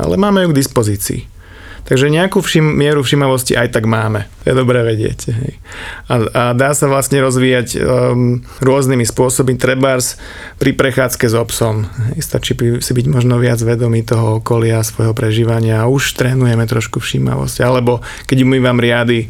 Ale 0.00 0.14
máme 0.16 0.44
ju 0.44 0.52
k 0.52 0.58
dispozícii. 0.60 1.20
Takže 1.84 2.08
nejakú 2.08 2.40
všim, 2.40 2.64
mieru 2.64 3.04
všimavosti 3.04 3.60
aj 3.60 3.76
tak 3.76 3.84
máme. 3.84 4.24
To 4.40 4.44
je 4.48 4.56
dobré 4.56 4.80
vedieť. 4.80 5.28
Hej. 5.36 5.52
A, 6.08 6.14
a 6.32 6.42
dá 6.56 6.72
sa 6.72 6.88
vlastne 6.88 7.20
rozvíjať 7.20 7.76
um, 7.76 8.40
rôznymi 8.64 9.04
spôsobmi. 9.04 9.60
Trebárs 9.60 10.16
pri 10.56 10.72
prechádzke 10.72 11.28
s 11.28 11.36
obsom. 11.36 11.84
Hej. 11.84 12.24
Stačí 12.24 12.56
si 12.56 12.92
byť 12.96 13.06
možno 13.12 13.36
viac 13.36 13.60
vedomý 13.60 14.00
toho 14.00 14.40
okolia, 14.40 14.80
svojho 14.80 15.12
prežívania 15.12 15.84
už 15.84 16.16
trénujeme 16.16 16.64
trošku 16.64 17.04
všímavosť. 17.04 17.60
Alebo 17.60 18.00
keď 18.24 18.48
umývam 18.48 18.80
riady, 18.80 19.28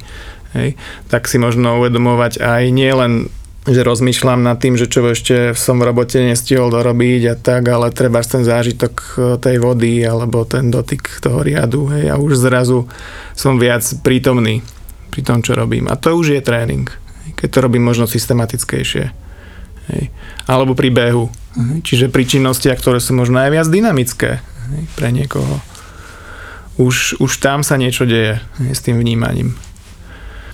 hej, 0.54 0.78
tak 1.11 1.26
si 1.26 1.42
možno 1.42 1.83
uvedomovať 1.83 2.38
aj 2.38 2.62
nielen 2.71 3.35
že 3.64 3.80
rozmýšľam 3.80 4.44
nad 4.44 4.61
tým, 4.61 4.76
že 4.76 4.92
čo 4.92 5.00
ešte 5.09 5.56
som 5.56 5.80
v 5.80 5.88
robote 5.88 6.21
nestihol 6.21 6.68
dorobiť 6.68 7.23
a 7.33 7.35
tak, 7.35 7.64
ale 7.73 7.88
treba 7.97 8.21
ten 8.21 8.44
zážitok 8.44 8.94
e, 8.94 9.06
tej 9.40 9.56
vody 9.56 10.04
alebo 10.04 10.44
ten 10.44 10.68
dotyk 10.68 11.25
toho 11.25 11.40
riadu 11.40 11.88
hej, 11.88 12.12
a 12.12 12.21
už 12.21 12.37
zrazu 12.37 12.85
som 13.33 13.56
viac 13.56 13.80
prítomný 14.04 14.61
pri 15.09 15.25
tom, 15.25 15.40
čo 15.40 15.56
robím. 15.56 15.88
A 15.88 15.97
to 15.97 16.12
už 16.12 16.37
je 16.37 16.44
tréning, 16.44 16.85
keď 17.40 17.49
to 17.49 17.59
robím 17.64 17.88
možno 17.88 18.04
systematickejšie. 18.04 19.04
Hej. 19.88 20.04
Alebo 20.44 20.76
pri 20.76 20.92
behu. 20.92 21.33
Hej. 21.56 21.80
Čiže 21.88 22.06
pri 22.12 22.28
činnostiach, 22.28 22.76
ktoré 22.76 23.00
sú 23.00 23.16
možno 23.16 23.40
aj 23.40 23.49
viac 23.49 23.68
dynamické 23.73 24.44
hej, 24.44 24.83
pre 24.92 25.09
niekoho. 25.09 25.64
Už, 26.76 27.16
už 27.16 27.33
tam 27.40 27.64
sa 27.64 27.80
niečo 27.80 28.04
deje 28.04 28.44
hej, 28.61 28.73
s 28.76 28.85
tým 28.85 29.00
vnímaním. 29.00 29.56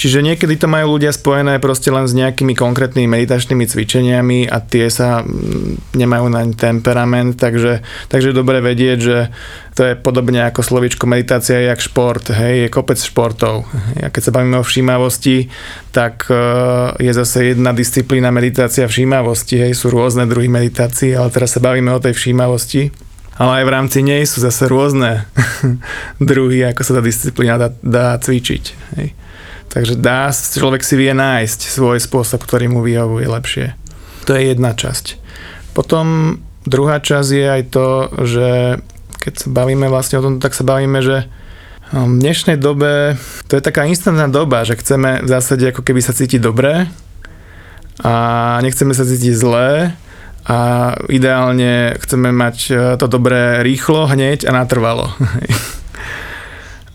Čiže 0.01 0.25
niekedy 0.25 0.57
to 0.57 0.65
majú 0.65 0.97
ľudia 0.97 1.13
spojené 1.13 1.61
proste 1.61 1.93
len 1.93 2.09
s 2.09 2.17
nejakými 2.17 2.57
konkrétnymi 2.57 3.05
meditačnými 3.05 3.69
cvičeniami 3.69 4.49
a 4.49 4.57
tie 4.65 4.89
sa 4.89 5.21
mm, 5.21 5.93
nemajú 5.93 6.27
naň 6.33 6.57
temperament, 6.57 7.37
takže, 7.37 7.85
takže 8.09 8.33
dobre 8.33 8.65
vedieť, 8.65 8.97
že 8.97 9.29
to 9.77 9.85
je 9.85 10.01
podobne 10.01 10.41
ako 10.49 10.65
slovičko 10.65 11.05
meditácia 11.05 11.61
je 11.61 11.69
jak 11.69 11.85
šport, 11.85 12.33
hej, 12.33 12.65
je 12.65 12.69
kopec 12.73 12.97
športov. 12.97 13.69
A 14.01 14.09
keď 14.09 14.23
sa 14.25 14.33
bavíme 14.33 14.57
o 14.57 14.65
všímavosti, 14.65 15.53
tak 15.93 16.33
e, 16.33 16.41
je 16.97 17.13
zase 17.13 17.53
jedna 17.53 17.77
disciplína 17.77 18.33
meditácia 18.33 18.89
všímavosti, 18.89 19.69
hej, 19.69 19.77
sú 19.77 19.93
rôzne 19.93 20.25
druhy 20.25 20.49
meditácií, 20.49 21.13
ale 21.13 21.29
teraz 21.29 21.53
sa 21.53 21.61
bavíme 21.61 21.93
o 21.93 22.01
tej 22.01 22.17
všímavosti 22.17 22.89
ale 23.41 23.65
aj 23.65 23.65
v 23.65 23.73
rámci 23.73 23.99
nej 24.05 24.21
sú 24.29 24.45
zase 24.45 24.69
rôzne 24.69 25.25
druhy, 26.21 26.61
ako 26.61 26.85
sa 26.85 27.01
tá 27.01 27.01
disciplína 27.01 27.57
dá, 27.57 27.69
dá 27.81 28.07
cvičiť. 28.21 28.65
Hej. 29.01 29.17
Takže 29.71 29.95
dá, 29.95 30.35
človek 30.35 30.83
si 30.83 30.99
vie 30.99 31.15
nájsť 31.15 31.71
svoj 31.71 32.03
spôsob, 32.03 32.43
ktorý 32.43 32.67
mu 32.67 32.83
vyhovuje 32.83 33.27
lepšie. 33.31 33.67
To 34.27 34.35
je 34.35 34.51
jedna 34.51 34.75
časť. 34.75 35.15
Potom 35.79 36.39
druhá 36.67 36.99
časť 36.99 37.31
je 37.31 37.47
aj 37.47 37.63
to, 37.71 37.87
že 38.27 38.49
keď 39.23 39.33
sa 39.39 39.49
bavíme 39.55 39.87
vlastne 39.87 40.19
o 40.19 40.25
tom, 40.27 40.43
tak 40.43 40.59
sa 40.59 40.67
bavíme, 40.67 40.99
že 40.99 41.31
v 41.91 42.19
dnešnej 42.19 42.59
dobe, 42.59 43.19
to 43.51 43.59
je 43.59 43.63
taká 43.63 43.87
instantná 43.87 44.31
doba, 44.31 44.63
že 44.63 44.79
chceme 44.79 45.27
v 45.27 45.29
zásade 45.31 45.71
ako 45.71 45.83
keby 45.83 46.03
sa 46.03 46.15
cítiť 46.15 46.39
dobre 46.39 46.87
a 48.03 48.15
nechceme 48.63 48.95
sa 48.95 49.03
cítiť 49.03 49.35
zlé 49.35 49.95
a 50.47 50.59
ideálne 51.11 51.99
chceme 51.99 52.31
mať 52.31 52.57
to 52.99 53.07
dobré 53.11 53.63
rýchlo, 53.67 54.07
hneď 54.07 54.47
a 54.47 54.55
natrvalo. 54.55 55.15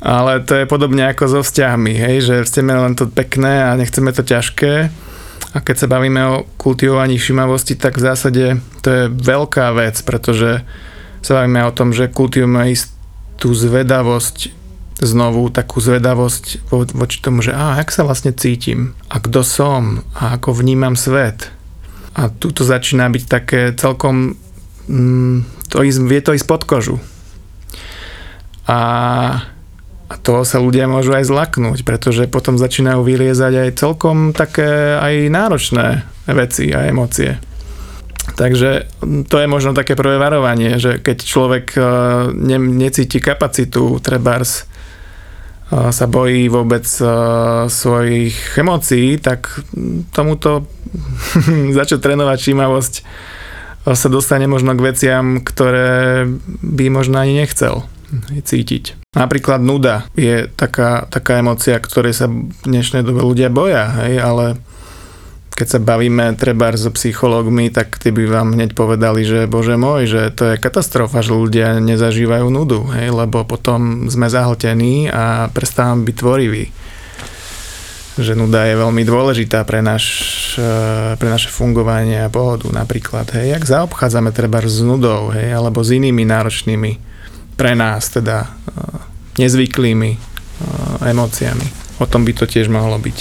Ale 0.05 0.45
to 0.45 0.53
je 0.53 0.69
podobne 0.69 1.01
ako 1.09 1.25
so 1.25 1.41
vzťahmi, 1.41 1.97
hej, 1.97 2.15
že 2.21 2.45
chceme 2.45 2.69
len 2.77 2.93
to 2.93 3.09
pekné 3.09 3.65
a 3.65 3.73
nechceme 3.73 4.13
to 4.13 4.21
ťažké. 4.21 4.93
A 5.55 5.57
keď 5.65 5.75
sa 5.81 5.87
bavíme 5.89 6.21
o 6.29 6.45
kultivovaní 6.61 7.17
všimavosti, 7.17 7.73
tak 7.73 7.97
v 7.97 8.05
zásade 8.05 8.45
to 8.85 8.87
je 8.93 9.03
veľká 9.09 9.73
vec, 9.73 9.97
pretože 10.05 10.61
sa 11.25 11.41
bavíme 11.41 11.65
o 11.65 11.73
tom, 11.73 11.89
že 11.89 12.13
kultivujeme 12.13 12.69
istú 12.69 13.57
zvedavosť, 13.57 14.53
znovu 15.01 15.49
takú 15.49 15.81
zvedavosť 15.81 16.69
vo, 16.69 16.85
voči 16.85 17.17
tomu, 17.17 17.41
že 17.41 17.57
a, 17.57 17.81
jak 17.81 17.89
sa 17.89 18.05
vlastne 18.05 18.29
cítim 18.29 18.93
a 19.09 19.17
kto 19.17 19.41
som 19.41 20.05
a 20.13 20.37
ako 20.37 20.61
vnímam 20.61 20.93
svet. 20.93 21.49
A 22.13 22.29
tu 22.29 22.53
to 22.53 22.61
začína 22.61 23.09
byť 23.09 23.23
také 23.25 23.73
celkom, 23.73 24.37
mm, 24.85 25.65
to 25.73 25.81
ísť, 25.81 25.99
vie 26.05 26.21
to 26.21 26.31
ísť 26.37 26.45
pod 26.45 26.61
kožu. 26.63 27.01
A 28.69 28.77
a 30.15 30.17
to 30.23 30.47
sa 30.47 30.63
ľudia 30.63 30.87
môžu 30.87 31.11
aj 31.11 31.27
zlaknúť, 31.27 31.83
pretože 31.83 32.31
potom 32.31 32.55
začínajú 32.55 33.03
vyliezať 33.03 33.67
aj 33.67 33.69
celkom 33.75 34.31
také 34.31 34.95
aj 34.95 35.27
náročné 35.27 36.07
veci 36.31 36.71
a 36.71 36.87
emócie. 36.87 37.35
Takže 38.39 38.87
to 39.27 39.35
je 39.43 39.47
možno 39.51 39.75
také 39.75 39.99
prvé 39.99 40.15
varovanie, 40.15 40.79
že 40.79 41.03
keď 41.03 41.17
človek 41.19 41.65
e, 41.75 41.79
ne, 42.31 42.57
necíti 42.57 43.19
kapacitu, 43.19 43.99
trebárs 43.99 44.63
e, 44.63 45.91
sa 45.91 46.05
bojí 46.07 46.47
vôbec 46.47 46.87
e, 46.87 47.05
svojich 47.67 48.55
emócií, 48.55 49.19
tak 49.19 49.51
tomuto 50.15 50.63
začať 51.77 51.99
trénovať 51.99 52.37
všímavosť 52.39 52.95
sa 53.85 54.09
dostane 54.09 54.49
možno 54.49 54.73
k 54.73 54.81
veciam, 54.81 55.45
ktoré 55.45 56.25
by 56.63 56.85
možno 56.89 57.21
ani 57.21 57.45
nechcel 57.45 57.85
cítiť. 58.23 59.15
Napríklad 59.15 59.63
nuda 59.63 60.05
je 60.19 60.51
taká, 60.51 61.07
taká 61.07 61.39
emocia, 61.39 61.79
ktorej 61.79 62.13
sa 62.13 62.27
v 62.27 62.51
dnešnej 62.67 63.01
dobe 63.01 63.23
ľudia 63.23 63.47
boja, 63.47 64.03
hej, 64.03 64.19
ale 64.19 64.45
keď 65.55 65.67
sa 65.71 65.79
bavíme 65.79 66.35
treba 66.35 66.67
so 66.75 66.91
psychológmi, 66.91 67.71
tak 67.71 67.95
tí 67.95 68.11
by 68.11 68.27
vám 68.27 68.59
hneď 68.59 68.75
povedali, 68.75 69.23
že 69.23 69.47
bože 69.47 69.79
môj, 69.79 70.03
že 70.03 70.21
to 70.35 70.51
je 70.51 70.59
katastrofa, 70.59 71.23
že 71.23 71.31
ľudia 71.31 71.79
nezažívajú 71.79 72.51
nudu, 72.51 72.91
hej, 72.91 73.15
lebo 73.15 73.47
potom 73.47 74.11
sme 74.11 74.27
zahltení 74.27 75.07
a 75.07 75.47
prestávame 75.55 76.03
byť 76.11 76.15
tvoriví. 76.19 76.65
Že 78.19 78.35
nuda 78.35 78.67
je 78.67 78.75
veľmi 78.79 79.03
dôležitá 79.07 79.63
pre, 79.63 79.79
naš, 79.79 80.05
pre 81.19 81.27
naše 81.31 81.47
fungovanie 81.47 82.27
a 82.27 82.31
pohodu 82.31 82.67
napríklad. 82.71 83.31
Hej, 83.31 83.55
jak 83.55 83.63
zaobchádzame 83.63 84.35
treba 84.35 84.59
s 84.59 84.83
nudou, 84.83 85.31
hej, 85.31 85.55
alebo 85.55 85.83
s 85.83 85.95
inými 85.95 86.27
náročnými 86.27 87.14
pre 87.55 87.73
nás 87.73 88.11
teda 88.11 88.45
uh, 88.45 88.99
nezvyklými 89.39 90.11
uh, 90.15 91.09
emóciami. 91.09 91.67
O 91.99 92.05
tom 92.05 92.27
by 92.27 92.35
to 92.35 92.45
tiež 92.45 92.67
mohlo 92.67 92.99
byť. 92.99 93.17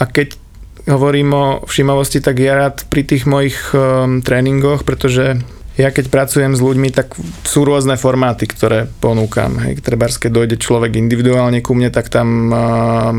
A 0.00 0.08
keď 0.08 0.40
hovorím 0.88 1.30
o 1.36 1.46
všimavosti, 1.68 2.24
tak 2.24 2.40
ja 2.40 2.56
rád 2.56 2.88
pri 2.88 3.04
tých 3.04 3.28
mojich 3.28 3.56
um, 3.76 4.24
tréningoch, 4.24 4.82
pretože 4.82 5.38
ja 5.76 5.88
keď 5.88 6.12
pracujem 6.12 6.52
s 6.52 6.60
ľuďmi, 6.60 6.92
tak 6.92 7.16
sú 7.48 7.64
rôzne 7.64 7.96
formáty, 7.96 8.44
ktoré 8.44 8.88
ponúkam. 9.00 9.56
Hej, 9.62 9.80
trebárs, 9.80 10.20
keď 10.20 10.30
dojde 10.32 10.56
človek 10.60 10.96
individuálne 11.00 11.64
ku 11.64 11.72
mne, 11.72 11.92
tak 11.92 12.12
tam 12.12 12.48
uh, 12.48 12.56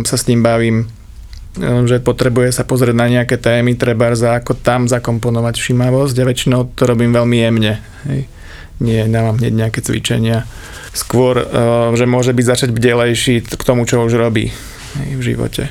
sa 0.06 0.18
s 0.18 0.28
ním 0.28 0.42
bavím 0.42 0.90
že 1.62 2.02
potrebuje 2.02 2.50
sa 2.50 2.66
pozrieť 2.66 2.98
na 2.98 3.06
nejaké 3.06 3.38
témy, 3.38 3.78
treba 3.78 4.10
za 4.18 4.42
ako 4.42 4.58
tam 4.58 4.90
zakomponovať 4.90 5.62
všimavosť 5.62 6.16
a 6.18 6.26
väčšinou 6.26 6.74
to 6.74 6.90
robím 6.90 7.14
veľmi 7.14 7.38
jemne. 7.38 7.78
Hej 8.10 8.26
nie 8.82 9.06
dávam 9.10 9.38
hneď 9.38 9.54
nejaké 9.54 9.80
cvičenia. 9.86 10.48
Skôr, 10.94 11.42
eh, 11.42 11.46
že 11.94 12.06
môže 12.06 12.34
byť 12.34 12.46
začať 12.46 12.70
bdelejší 12.74 13.46
k 13.46 13.64
tomu, 13.66 13.86
čo 13.86 14.06
už 14.06 14.18
robí 14.18 14.50
v 14.94 15.22
živote. 15.22 15.70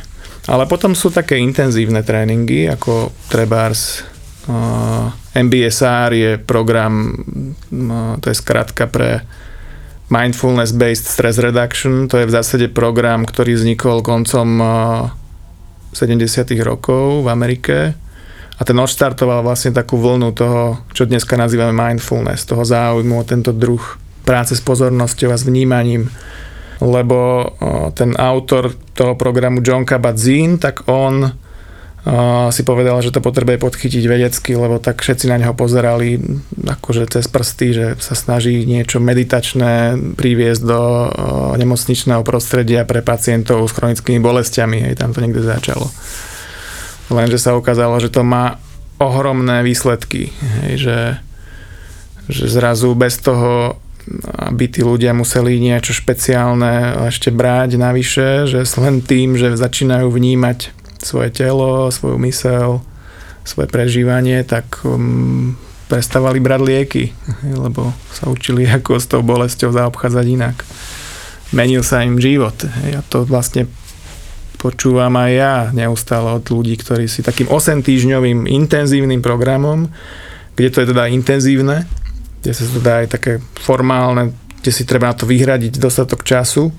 Ale 0.50 0.66
potom 0.66 0.98
sú 0.98 1.14
také 1.14 1.38
intenzívne 1.38 2.02
tréningy, 2.02 2.66
ako 2.66 3.14
trebárs 3.30 4.02
eh, 4.50 5.38
MBSR 5.38 6.10
je 6.12 6.30
program, 6.38 7.14
eh, 7.70 8.14
to 8.18 8.26
je 8.30 8.36
skratka 8.36 8.90
pre 8.90 9.22
Mindfulness-based 10.12 11.08
stress 11.08 11.40
reduction, 11.40 12.04
to 12.04 12.20
je 12.20 12.28
v 12.28 12.34
zásade 12.36 12.68
program, 12.68 13.24
ktorý 13.24 13.56
vznikol 13.56 14.04
koncom 14.04 14.60
70. 15.96 16.60
rokov 16.60 17.24
v 17.24 17.28
Amerike 17.32 17.96
a 18.56 18.62
ten 18.64 18.76
odštartoval 18.76 19.44
vlastne 19.46 19.72
takú 19.72 19.96
vlnu 19.96 20.34
toho, 20.36 20.82
čo 20.92 21.08
dneska 21.08 21.36
nazývame 21.36 21.72
mindfulness, 21.72 22.44
toho 22.44 22.64
záujmu 22.64 23.20
o 23.20 23.28
tento 23.28 23.54
druh 23.54 23.82
práce 24.22 24.54
s 24.54 24.62
pozornosťou 24.62 25.32
a 25.32 25.38
s 25.38 25.48
vnímaním 25.48 26.12
lebo 26.82 27.46
ten 27.94 28.18
autor 28.18 28.74
toho 28.98 29.14
programu 29.14 29.62
John 29.62 29.86
Kabat-Zinn, 29.86 30.58
tak 30.58 30.90
on 30.90 31.30
si 32.50 32.66
povedal, 32.66 32.98
že 32.98 33.14
to 33.14 33.22
potrebuje 33.22 33.62
podchytiť 33.62 34.02
vedecky, 34.10 34.58
lebo 34.58 34.82
tak 34.82 34.98
všetci 34.98 35.30
na 35.30 35.38
neho 35.38 35.54
pozerali 35.54 36.18
akože 36.66 37.06
cez 37.06 37.30
prsty, 37.30 37.66
že 37.70 37.86
sa 38.02 38.18
snaží 38.18 38.66
niečo 38.66 38.98
meditačné 38.98 39.94
priviesť 40.18 40.62
do 40.66 40.82
nemocničného 41.62 42.26
prostredia 42.26 42.82
pre 42.82 43.06
pacientov 43.06 43.62
s 43.70 43.76
chronickými 43.78 44.18
bolestiami. 44.18 44.90
Hej, 44.90 44.98
tam 44.98 45.14
to 45.14 45.22
niekde 45.22 45.46
začalo. 45.46 45.86
Lenže 47.12 47.38
sa 47.38 47.54
ukázalo, 47.54 48.00
že 48.00 48.08
to 48.08 48.24
má 48.24 48.56
ohromné 48.96 49.60
výsledky. 49.60 50.32
Hej, 50.64 50.72
že, 50.80 50.98
že 52.32 52.44
zrazu 52.48 52.96
bez 52.96 53.20
toho 53.20 53.76
aby 54.50 54.66
tí 54.66 54.82
ľudia 54.82 55.14
museli 55.14 55.62
niečo 55.62 55.94
špeciálne 55.94 57.06
ešte 57.06 57.30
brať 57.30 57.78
navyše, 57.78 58.50
že 58.50 58.66
len 58.82 58.98
tým, 58.98 59.38
že 59.38 59.54
začínajú 59.54 60.10
vnímať 60.10 60.74
svoje 60.98 61.30
telo, 61.30 61.90
svoju 61.90 62.18
mysel, 62.26 62.82
svoje 63.42 63.70
prežívanie, 63.70 64.42
tak 64.46 64.82
um, 64.86 65.54
prestávali 65.90 66.38
brať 66.42 66.60
lieky, 66.62 67.04
lebo 67.46 67.94
sa 68.14 68.30
učili, 68.30 68.66
ako 68.78 68.98
s 68.98 69.06
tou 69.06 69.22
bolesťou 69.22 69.70
zaobchádzať 69.74 70.26
inak. 70.26 70.56
Menil 71.52 71.84
sa 71.84 72.00
im 72.00 72.16
život. 72.16 72.56
Ja 72.88 73.04
to 73.06 73.28
vlastne 73.28 73.68
počúvam 74.62 75.10
aj 75.18 75.30
ja 75.34 75.54
neustále 75.74 76.30
od 76.38 76.46
ľudí, 76.46 76.78
ktorí 76.78 77.10
si 77.10 77.26
takým 77.26 77.50
8 77.50 77.82
týždňovým 77.82 78.46
intenzívnym 78.46 79.18
programom, 79.18 79.90
kde 80.54 80.68
to 80.70 80.78
je 80.86 80.86
teda 80.94 81.10
intenzívne, 81.10 81.90
kde 82.38 82.52
sa 82.54 82.64
to 82.70 82.78
dá 82.78 83.02
aj 83.02 83.08
také 83.10 83.32
formálne, 83.58 84.30
kde 84.62 84.70
si 84.70 84.86
treba 84.86 85.10
na 85.10 85.18
to 85.18 85.26
vyhradiť 85.26 85.82
dostatok 85.82 86.22
času. 86.22 86.70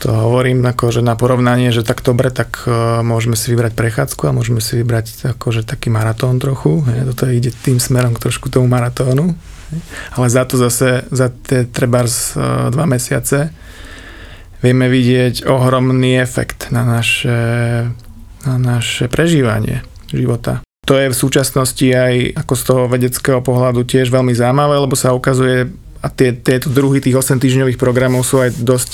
To 0.00 0.08
hovorím 0.08 0.64
že 0.64 1.04
na 1.04 1.12
porovnanie, 1.12 1.68
že 1.76 1.84
tak 1.84 2.00
dobre, 2.00 2.32
tak 2.32 2.64
uh, 2.64 3.04
môžeme 3.04 3.36
si 3.36 3.52
vybrať 3.52 3.76
prechádzku 3.76 4.22
a 4.24 4.32
môžeme 4.32 4.64
si 4.64 4.80
vybrať 4.80 5.36
akože 5.36 5.68
taký 5.68 5.92
maratón 5.92 6.40
trochu. 6.40 6.80
Je, 6.88 7.04
toto 7.12 7.28
ide 7.28 7.52
tým 7.52 7.76
smerom 7.76 8.16
k 8.16 8.24
trošku 8.24 8.48
tomu 8.48 8.64
maratónu. 8.64 9.36
Ale 10.16 10.26
za 10.32 10.48
to 10.48 10.56
zase, 10.56 11.04
za 11.12 11.28
tie 11.28 11.68
treba 11.68 12.08
uh, 12.08 12.72
dva 12.72 12.88
mesiace 12.88 13.52
vieme 14.60 14.86
vidieť 14.86 15.48
ohromný 15.48 16.20
efekt 16.20 16.68
na 16.72 16.84
naše, 16.84 17.38
na 18.44 18.56
naše 18.56 19.08
prežívanie 19.08 19.84
života. 20.12 20.60
To 20.88 20.98
je 20.98 21.12
v 21.12 21.16
súčasnosti 21.16 21.86
aj 21.86 22.34
ako 22.40 22.54
z 22.56 22.62
toho 22.66 22.82
vedeckého 22.90 23.40
pohľadu 23.44 23.86
tiež 23.86 24.10
veľmi 24.10 24.34
zaujímavé, 24.34 24.80
lebo 24.80 24.96
sa 24.98 25.14
ukazuje, 25.14 25.70
a 26.00 26.08
tie, 26.08 26.32
tieto 26.32 26.72
druhy 26.72 26.98
tých 26.98 27.14
8 27.14 27.36
týždňových 27.36 27.78
programov 27.78 28.24
sú 28.24 28.40
aj 28.40 28.58
dosť 28.58 28.90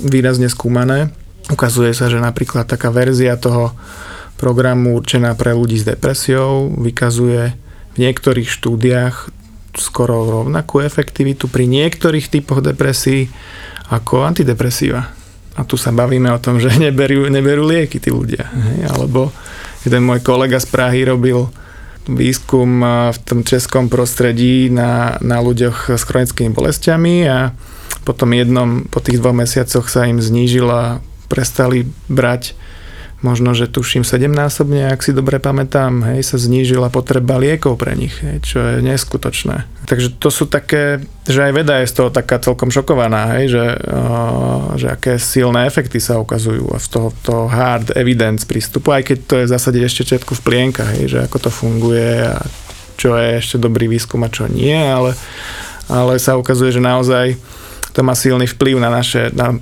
výrazne 0.00 0.48
skúmané. 0.48 1.12
Ukazuje 1.52 1.94
sa, 1.94 2.10
že 2.10 2.18
napríklad 2.18 2.66
taká 2.66 2.90
verzia 2.90 3.38
toho 3.38 3.76
programu 4.36 4.98
určená 4.98 5.32
pre 5.38 5.54
ľudí 5.54 5.78
s 5.78 5.86
depresiou 5.86 6.68
vykazuje 6.76 7.54
v 7.94 7.96
niektorých 7.96 8.48
štúdiách 8.50 9.32
skoro 9.76 10.24
rovnakú 10.42 10.80
efektivitu 10.80 11.48
pri 11.52 11.68
niektorých 11.68 12.32
typoch 12.32 12.64
depresí 12.64 13.28
ako 13.90 14.26
antidepresíva. 14.26 15.02
A 15.56 15.64
tu 15.64 15.80
sa 15.80 15.88
bavíme 15.88 16.28
o 16.32 16.42
tom, 16.42 16.60
že 16.60 16.74
neberú, 16.84 17.28
neberú 17.30 17.64
lieky 17.66 18.02
tí 18.02 18.10
ľudia. 18.12 18.46
Hej? 18.46 18.78
Alebo 18.92 19.32
jeden 19.86 20.02
môj 20.04 20.20
kolega 20.22 20.58
z 20.58 20.66
Prahy 20.68 21.06
robil 21.06 21.48
výskum 22.06 22.86
v 23.10 23.18
tom 23.26 23.42
českom 23.42 23.90
prostredí 23.90 24.70
na, 24.70 25.18
na 25.18 25.42
ľuďoch 25.42 25.90
s 25.90 26.06
chronickými 26.06 26.54
bolestiami 26.54 27.26
a 27.26 27.50
po 28.06 28.14
tom 28.14 28.30
jednom, 28.30 28.86
po 28.86 29.02
tých 29.02 29.18
dvoch 29.18 29.34
mesiacoch 29.34 29.90
sa 29.90 30.06
im 30.06 30.22
znížila, 30.22 31.02
prestali 31.26 31.90
brať 32.06 32.54
možno, 33.26 33.50
že 33.58 33.66
tuším 33.66 34.06
7-násobne, 34.06 34.86
ak 34.86 35.02
si 35.02 35.10
dobre 35.10 35.42
pamätám, 35.42 36.06
hej, 36.14 36.22
sa 36.22 36.38
znížila 36.38 36.86
potreba 36.94 37.34
liekov 37.42 37.74
pre 37.74 37.98
nich, 37.98 38.14
hej, 38.22 38.38
čo 38.46 38.62
je 38.62 38.74
neskutočné. 38.86 39.66
Takže 39.90 40.14
to 40.22 40.30
sú 40.30 40.46
také, 40.46 41.02
že 41.26 41.42
aj 41.42 41.52
veda 41.52 41.82
je 41.82 41.90
z 41.90 41.94
toho 41.98 42.10
taká 42.14 42.38
celkom 42.38 42.70
šokovaná, 42.70 43.42
hej, 43.42 43.58
že, 43.58 43.66
uh, 43.74 44.78
že 44.78 44.86
aké 44.94 45.18
silné 45.18 45.66
efekty 45.66 45.98
sa 45.98 46.22
ukazujú 46.22 46.70
a 46.70 46.78
z 46.78 46.86
toho 46.86 47.08
to 47.26 47.50
hard 47.50 47.90
evidence 47.98 48.46
prístupu, 48.46 48.94
aj 48.94 49.02
keď 49.02 49.18
to 49.26 49.34
je 49.42 49.46
v 49.50 49.52
zásade 49.58 49.78
ešte 49.82 50.06
všetko 50.06 50.32
v 50.38 50.44
plienkach, 50.46 50.90
hej, 50.94 51.10
že 51.10 51.18
ako 51.26 51.36
to 51.42 51.50
funguje 51.50 52.22
a 52.22 52.38
čo 52.94 53.18
je 53.18 53.42
ešte 53.42 53.58
dobrý 53.58 53.90
výskum 53.90 54.22
a 54.22 54.30
čo 54.30 54.46
nie, 54.46 54.78
ale, 54.78 55.18
ale 55.90 56.22
sa 56.22 56.38
ukazuje, 56.38 56.72
že 56.72 56.80
naozaj 56.80 57.36
to 57.92 58.00
má 58.04 58.14
silný 58.14 58.44
vplyv 58.48 58.76
na 58.80 58.92
naše, 58.92 59.32
na 59.32 59.56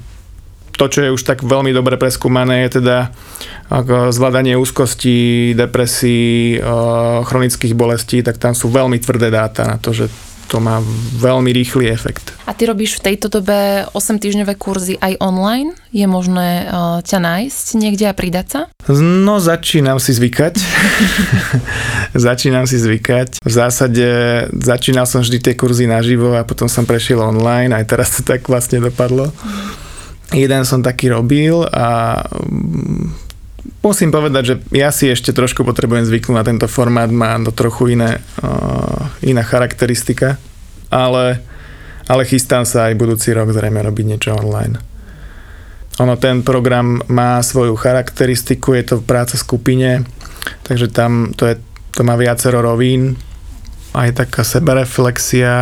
to, 0.74 0.90
čo 0.90 1.00
je 1.06 1.14
už 1.14 1.22
tak 1.22 1.46
veľmi 1.46 1.70
dobre 1.70 1.94
preskúmané, 1.94 2.66
je 2.66 2.82
teda 2.82 3.14
zvládanie 4.10 4.58
úzkosti, 4.58 5.52
depresí, 5.54 6.58
chronických 7.24 7.74
bolestí, 7.74 8.20
tak 8.20 8.38
tam 8.38 8.52
sú 8.52 8.68
veľmi 8.68 9.00
tvrdé 9.00 9.32
dáta 9.32 9.64
na 9.64 9.76
to, 9.80 9.94
že 9.94 10.10
to 10.44 10.60
má 10.60 10.78
veľmi 11.18 11.50
rýchly 11.50 11.88
efekt. 11.88 12.36
A 12.44 12.52
ty 12.52 12.68
robíš 12.68 13.00
v 13.00 13.10
tejto 13.10 13.32
dobe 13.32 13.88
8 13.96 14.20
týždňové 14.20 14.54
kurzy 14.60 15.00
aj 15.00 15.16
online? 15.18 15.72
Je 15.88 16.04
možné 16.04 16.68
uh, 16.68 17.00
ťa 17.00 17.18
nájsť 17.18 17.66
niekde 17.80 18.04
a 18.06 18.14
pridať 18.14 18.46
sa? 18.46 18.60
No, 18.92 19.40
začínam 19.40 19.96
si 19.96 20.12
zvykať. 20.12 20.54
začínam 22.28 22.68
si 22.68 22.76
zvykať. 22.76 23.40
V 23.40 23.52
zásade 23.52 24.06
začínal 24.52 25.08
som 25.08 25.24
vždy 25.24 25.40
tie 25.40 25.54
kurzy 25.56 25.88
naživo 25.88 26.36
a 26.36 26.44
potom 26.44 26.68
som 26.68 26.84
prešiel 26.84 27.24
online, 27.24 27.72
aj 27.72 27.84
teraz 27.88 28.08
to 28.14 28.22
tak 28.22 28.44
vlastne 28.44 28.84
dopadlo. 28.84 29.32
Mm 29.32 29.83
jeden 30.34 30.66
som 30.66 30.82
taký 30.82 31.14
robil 31.14 31.62
a 31.70 32.18
mm, 32.26 33.24
musím 33.80 34.10
povedať, 34.10 34.42
že 34.44 34.54
ja 34.74 34.90
si 34.90 35.08
ešte 35.08 35.30
trošku 35.30 35.62
potrebujem 35.62 36.04
zvyknúť 36.04 36.36
na 36.36 36.44
tento 36.44 36.66
formát, 36.66 37.08
má 37.08 37.38
to 37.40 37.54
trochu 37.54 37.94
iné, 37.94 38.18
uh, 38.42 39.08
iná 39.22 39.46
charakteristika, 39.46 40.36
ale, 40.90 41.40
ale 42.10 42.22
chystám 42.26 42.66
sa 42.66 42.90
aj 42.90 42.98
budúci 42.98 43.30
rok 43.32 43.54
zrejme 43.54 43.80
robiť 43.80 44.04
niečo 44.04 44.36
online. 44.36 44.82
Ono, 46.02 46.18
ten 46.18 46.42
program 46.42 46.98
má 47.06 47.38
svoju 47.38 47.78
charakteristiku, 47.78 48.74
je 48.74 48.82
to 48.82 48.94
v 48.98 49.06
skupine, 49.38 50.02
takže 50.66 50.90
tam 50.90 51.30
to, 51.38 51.54
je, 51.54 51.54
to 51.94 52.02
má 52.02 52.18
viacero 52.18 52.58
rovín, 52.58 53.14
aj 53.94 54.26
taká 54.26 54.42
sebareflexia, 54.42 55.54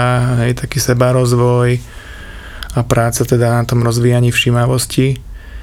aj 0.48 0.64
taký 0.64 0.80
sebarozvoj, 0.80 1.76
a 2.72 2.80
práca 2.82 3.24
teda 3.24 3.61
na 3.61 3.64
tom 3.68 3.85
rozvíjaní 3.85 4.32
všímavosti, 4.32 5.20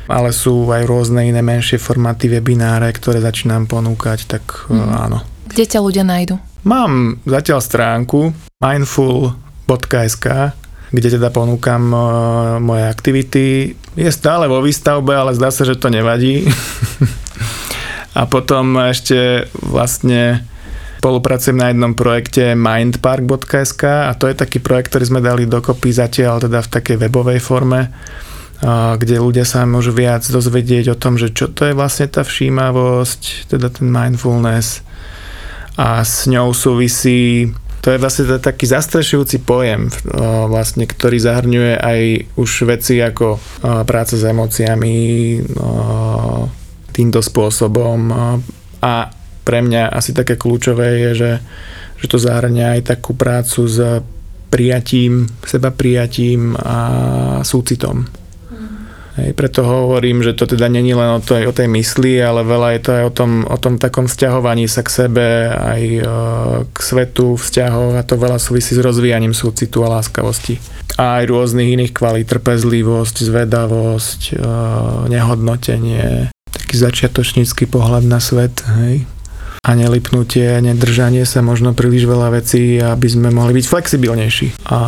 ale 0.09 0.33
sú 0.33 0.69
aj 0.69 0.85
rôzne 0.89 1.29
iné 1.29 1.41
menšie 1.41 1.77
formáty 1.77 2.29
webináre, 2.29 2.89
ktoré 2.93 3.21
začínam 3.21 3.69
ponúkať, 3.69 4.25
tak 4.25 4.69
mm. 4.69 4.89
áno. 4.89 5.21
Kde 5.49 5.65
ťa 5.65 5.79
ľudia 5.81 6.05
nájdu? 6.05 6.37
Mám 6.65 7.23
zatiaľ 7.25 7.59
stránku 7.61 8.33
mindful.sk, 8.61 10.25
kde 10.89 11.07
teda 11.17 11.29
ponúkam 11.29 11.83
uh, 11.93 12.01
moje 12.57 12.83
aktivity. 12.89 13.73
Je 13.93 14.11
stále 14.11 14.49
vo 14.49 14.61
výstavbe, 14.61 15.13
ale 15.13 15.37
zdá 15.37 15.53
sa, 15.53 15.65
že 15.65 15.77
to 15.77 15.93
nevadí. 15.93 16.45
a 18.19 18.25
potom 18.25 18.77
ešte 18.89 19.49
vlastne 19.53 20.43
Spolupracujem 20.99 21.55
na 21.55 21.71
jednom 21.71 21.95
projekte 21.95 22.59
mindpark.sk 22.59 23.83
a 23.87 24.11
to 24.19 24.27
je 24.27 24.35
taký 24.35 24.59
projekt, 24.59 24.91
ktorý 24.91 25.05
sme 25.07 25.23
dali 25.23 25.47
dokopy 25.47 25.95
zatiaľ 25.95 26.43
teda 26.43 26.59
v 26.59 26.71
takej 26.75 27.07
webovej 27.07 27.39
forme, 27.39 27.87
kde 28.99 29.15
ľudia 29.23 29.47
sa 29.47 29.63
môžu 29.63 29.95
viac 29.95 30.27
dozvedieť 30.27 30.91
o 30.91 30.99
tom, 30.99 31.15
že 31.15 31.31
čo 31.31 31.47
to 31.47 31.71
je 31.71 31.73
vlastne 31.73 32.11
tá 32.11 32.27
všímavosť, 32.27 33.47
teda 33.47 33.71
ten 33.71 33.87
mindfulness. 33.87 34.83
A 35.79 36.03
s 36.03 36.27
ňou 36.27 36.51
súvisí 36.51 37.47
to 37.79 37.95
je 37.95 38.01
vlastne 38.03 38.35
taký 38.43 38.67
zastrešujúci 38.67 39.39
pojem, 39.47 39.87
vlastne, 40.51 40.83
ktorý 40.83 41.15
zahrňuje 41.15 41.79
aj 41.79 41.99
už 42.35 42.67
veci 42.67 42.99
ako 42.99 43.39
práca 43.87 44.19
s 44.19 44.23
emóciami 44.27 44.95
týmto 46.91 47.23
spôsobom 47.23 48.11
a 48.83 48.93
pre 49.43 49.63
mňa 49.65 49.91
asi 49.91 50.11
také 50.13 50.37
kľúčové 50.37 51.09
je, 51.09 51.11
že, 51.15 51.31
že 51.99 52.05
to 52.07 52.17
zahrania 52.21 52.77
aj 52.77 52.95
takú 52.95 53.17
prácu 53.17 53.65
s 53.65 53.79
prijatím, 54.49 55.29
seba 55.45 55.69
prijatím 55.69 56.57
a 56.57 56.77
súcitom. 57.45 58.09
Hej, 59.19 59.35
preto 59.35 59.67
hovorím, 59.67 60.23
že 60.23 60.31
to 60.31 60.47
teda 60.47 60.71
není 60.71 60.95
len 60.95 61.19
o 61.19 61.19
tej, 61.19 61.51
o 61.51 61.53
tej 61.53 61.67
mysli, 61.67 62.23
ale 62.23 62.39
veľa 62.47 62.69
je 62.77 62.81
to 62.81 62.91
aj 62.95 63.03
o 63.03 63.11
tom, 63.11 63.31
o 63.43 63.57
tom 63.59 63.75
takom 63.75 64.07
vzťahovaní 64.07 64.71
sa 64.71 64.79
k 64.79 64.89
sebe, 64.95 65.51
aj 65.51 65.81
e, 65.83 66.03
k 66.71 66.77
svetu, 66.79 67.35
vzťahov 67.35 67.99
a 67.99 68.05
to 68.07 68.15
veľa 68.15 68.39
súvisí 68.39 68.79
s 68.79 68.79
rozvíjaním 68.79 69.35
súcitu 69.35 69.83
a 69.83 69.99
láskavosti. 69.99 70.63
A 70.95 71.19
aj 71.19 71.35
rôznych 71.35 71.67
iných 71.67 71.91
kvalít, 71.91 72.31
trpezlivosť, 72.31 73.15
zvedavosť, 73.27 74.21
e, 74.29 74.33
nehodnotenie, 75.11 76.31
taký 76.55 76.75
začiatočnícky 76.79 77.67
pohľad 77.67 78.07
na 78.07 78.23
svet, 78.23 78.63
hej 78.79 79.03
a 79.69 79.77
nelipnutie, 79.77 80.57
nedržanie 80.65 81.29
sa 81.29 81.45
možno 81.45 81.77
príliš 81.77 82.09
veľa 82.09 82.41
vecí, 82.41 82.81
aby 82.81 83.05
sme 83.05 83.29
mohli 83.29 83.53
byť 83.61 83.65
flexibilnejší. 83.69 84.65
A, 84.65 84.79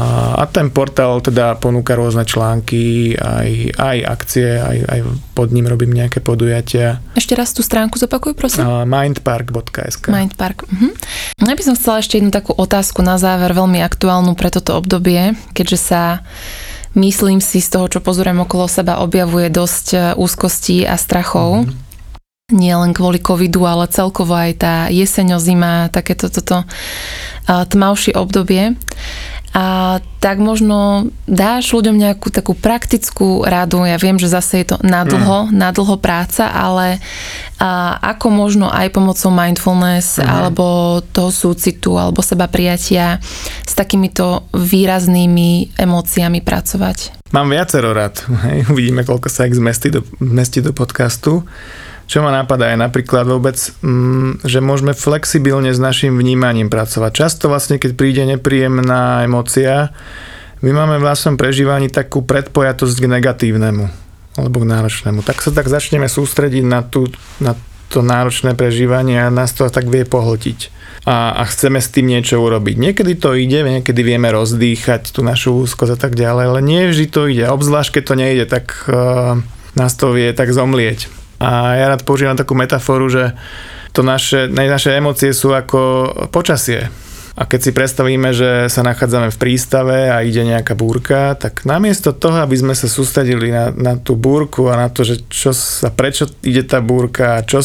a 0.42 0.44
ten 0.50 0.74
portál 0.74 1.22
teda 1.22 1.54
ponúka 1.62 1.94
rôzne 1.94 2.26
články, 2.26 3.14
aj, 3.14 3.78
aj 3.78 3.98
akcie, 4.10 4.58
aj, 4.58 4.78
aj 4.90 5.00
pod 5.38 5.54
ním 5.54 5.70
robím 5.70 5.94
nejaké 5.94 6.18
podujatia. 6.18 6.98
Ešte 7.14 7.38
raz 7.38 7.54
tú 7.54 7.62
stránku 7.62 8.02
zopakuj, 8.02 8.34
prosím. 8.34 8.66
Mindpark.sk 8.66 10.10
Mindpark. 10.10 10.66
Uh-huh. 10.66 10.90
Ja 11.46 11.54
by 11.54 11.62
som 11.62 11.78
chcela 11.78 12.02
ešte 12.02 12.18
jednu 12.18 12.34
takú 12.34 12.58
otázku 12.58 13.06
na 13.06 13.22
záver, 13.22 13.54
veľmi 13.54 13.86
aktuálnu 13.86 14.34
pre 14.34 14.50
toto 14.50 14.82
obdobie, 14.82 15.38
keďže 15.54 15.78
sa 15.78 16.02
myslím 16.98 17.38
si 17.38 17.62
z 17.62 17.70
toho, 17.70 17.86
čo 17.86 18.02
pozorujem 18.02 18.42
okolo 18.42 18.66
seba, 18.66 19.06
objavuje 19.06 19.54
dosť 19.54 19.88
e, 19.94 19.98
úzkostí 20.18 20.90
a 20.90 20.98
strachov. 20.98 21.70
Uh-huh 21.70 21.91
nie 22.52 22.72
len 22.76 22.92
kvôli 22.94 23.18
covidu, 23.18 23.66
ale 23.66 23.90
celkovo 23.90 24.36
aj 24.36 24.52
tá 24.60 24.76
jeseňo, 24.92 25.42
zima, 25.42 25.90
takéto 25.90 26.30
toto 26.30 26.64
tmavšie 27.48 28.14
obdobie. 28.16 28.78
A 29.52 30.00
tak 30.24 30.40
možno 30.40 31.12
dáš 31.28 31.76
ľuďom 31.76 32.00
nejakú 32.00 32.32
takú 32.32 32.56
praktickú 32.56 33.44
radu, 33.44 33.84
ja 33.84 34.00
viem, 34.00 34.16
že 34.16 34.32
zase 34.32 34.64
je 34.64 34.72
to 34.72 34.78
nadlho, 34.80 35.52
mm. 35.52 35.52
nadlho 35.52 36.00
práca, 36.00 36.48
ale 36.48 37.04
a 37.60 38.00
ako 38.16 38.32
možno 38.32 38.72
aj 38.72 38.96
pomocou 38.96 39.28
mindfulness 39.28 40.18
mm. 40.18 40.24
alebo 40.24 40.66
toho 41.12 41.36
súcitu 41.36 42.00
alebo 42.00 42.24
seba 42.24 42.48
prijatia 42.48 43.20
s 43.68 43.76
takýmito 43.76 44.48
výraznými 44.56 45.76
emóciami 45.76 46.40
pracovať? 46.40 47.28
Mám 47.36 47.52
viacero 47.52 47.92
rád. 47.92 48.24
Hej. 48.48 48.72
Uvidíme, 48.72 49.04
koľko 49.04 49.28
sa 49.28 49.52
ich 49.52 49.60
zmestí 49.60 49.92
do, 49.92 50.08
zmestí 50.24 50.64
do 50.64 50.72
podcastu. 50.72 51.44
Čo 52.12 52.20
ma 52.20 52.36
napadá 52.36 52.76
je 52.76 52.76
napríklad 52.76 53.24
vôbec, 53.24 53.56
mm, 53.56 54.44
že 54.44 54.60
môžeme 54.60 54.92
flexibilne 54.92 55.72
s 55.72 55.80
našim 55.80 56.12
vnímaním 56.20 56.68
pracovať. 56.68 57.12
Často 57.16 57.48
vlastne, 57.48 57.80
keď 57.80 57.96
príde 57.96 58.28
nepríjemná 58.28 59.24
emócia, 59.24 59.96
my 60.60 60.76
máme 60.76 61.00
v 61.00 61.08
našom 61.08 61.40
prežívaní 61.40 61.88
takú 61.88 62.20
predpojatosť 62.28 62.98
k 63.00 63.12
negatívnemu 63.16 63.88
alebo 64.36 64.60
k 64.60 64.70
náročnému. 64.76 65.24
Tak 65.24 65.40
sa 65.40 65.56
tak 65.56 65.72
začneme 65.72 66.12
sústrediť 66.12 66.68
na, 66.68 66.84
tú, 66.84 67.08
na 67.40 67.56
to 67.88 68.04
náročné 68.04 68.60
prežívanie 68.60 69.16
a 69.16 69.32
nás 69.32 69.56
to 69.56 69.72
tak 69.72 69.88
vie 69.88 70.04
pohltiť. 70.04 70.84
A, 71.08 71.32
a 71.40 71.48
chceme 71.48 71.80
s 71.80 71.96
tým 71.96 72.12
niečo 72.12 72.44
urobiť. 72.44 72.76
Niekedy 72.76 73.24
to 73.24 73.40
ide, 73.40 73.64
niekedy 73.64 74.04
vieme 74.04 74.28
rozdýchať 74.28 75.16
tú 75.16 75.24
našu 75.24 75.56
úzkosť 75.64 75.96
a 75.96 76.00
tak 76.00 76.20
ďalej, 76.20 76.44
ale 76.44 76.60
nie 76.60 76.92
vždy 76.92 77.08
to 77.08 77.32
ide. 77.32 77.48
Obzvlášť, 77.48 78.00
keď 78.00 78.04
to 78.04 78.16
nejde, 78.20 78.46
tak 78.52 78.66
uh, 78.92 79.40
nás 79.80 79.96
to 79.96 80.12
vie 80.12 80.28
tak 80.36 80.52
zomlieť. 80.52 81.21
A 81.42 81.74
ja 81.74 81.90
rád 81.90 82.06
používam 82.06 82.38
takú 82.38 82.54
metaforu, 82.54 83.10
že 83.10 83.34
to 83.92 84.06
naše, 84.06 84.46
naše 84.48 84.94
emócie 84.94 85.34
sú 85.34 85.58
ako 85.58 85.80
počasie. 86.30 86.94
A 87.34 87.48
keď 87.48 87.60
si 87.64 87.72
predstavíme, 87.72 88.30
že 88.36 88.68
sa 88.68 88.86
nachádzame 88.86 89.34
v 89.34 89.40
prístave 89.42 90.12
a 90.12 90.22
ide 90.22 90.46
nejaká 90.46 90.78
búrka, 90.78 91.34
tak 91.40 91.66
namiesto 91.66 92.14
toho, 92.14 92.44
aby 92.44 92.60
sme 92.60 92.76
sa 92.76 92.92
sústredili 92.92 93.50
na, 93.50 93.72
na 93.72 93.96
tú 93.98 94.20
búrku 94.20 94.70
a 94.70 94.78
na 94.78 94.92
to, 94.92 95.02
že 95.08 95.26
čo 95.32 95.56
sa, 95.56 95.90
prečo 95.90 96.28
ide 96.46 96.62
tá 96.62 96.84
búrka 96.84 97.40
a 97.40 97.46
čo, 97.48 97.64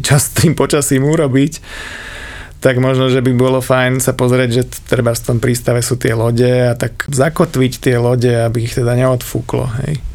čo 0.00 0.16
s 0.16 0.26
tým 0.34 0.56
počasím 0.56 1.06
urobiť, 1.06 1.62
tak 2.60 2.76
možno, 2.80 3.08
že 3.08 3.24
by 3.24 3.32
bolo 3.32 3.64
fajn 3.64 4.04
sa 4.04 4.12
pozrieť, 4.12 4.50
že 4.52 4.62
treba 4.88 5.16
v 5.16 5.24
tom 5.24 5.38
prístave 5.40 5.80
sú 5.80 5.96
tie 5.96 6.12
lode 6.12 6.48
a 6.48 6.76
tak 6.76 7.08
zakotviť 7.08 7.72
tie 7.80 7.96
lode, 7.96 8.28
aby 8.28 8.68
ich 8.68 8.76
teda 8.76 8.96
neodfúklo. 8.96 9.64
Hej. 9.84 10.09